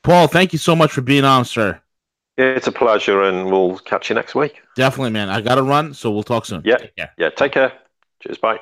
[0.03, 1.81] Paul, thank you so much for being on, sir.
[2.37, 4.61] It's a pleasure, and we'll catch you next week.
[4.75, 5.29] Definitely, man.
[5.29, 6.61] I got to run, so we'll talk soon.
[6.63, 6.77] Yeah.
[6.77, 7.11] Take care.
[7.17, 7.73] Yeah, take care.
[8.21, 8.37] Cheers.
[8.37, 8.59] Bye.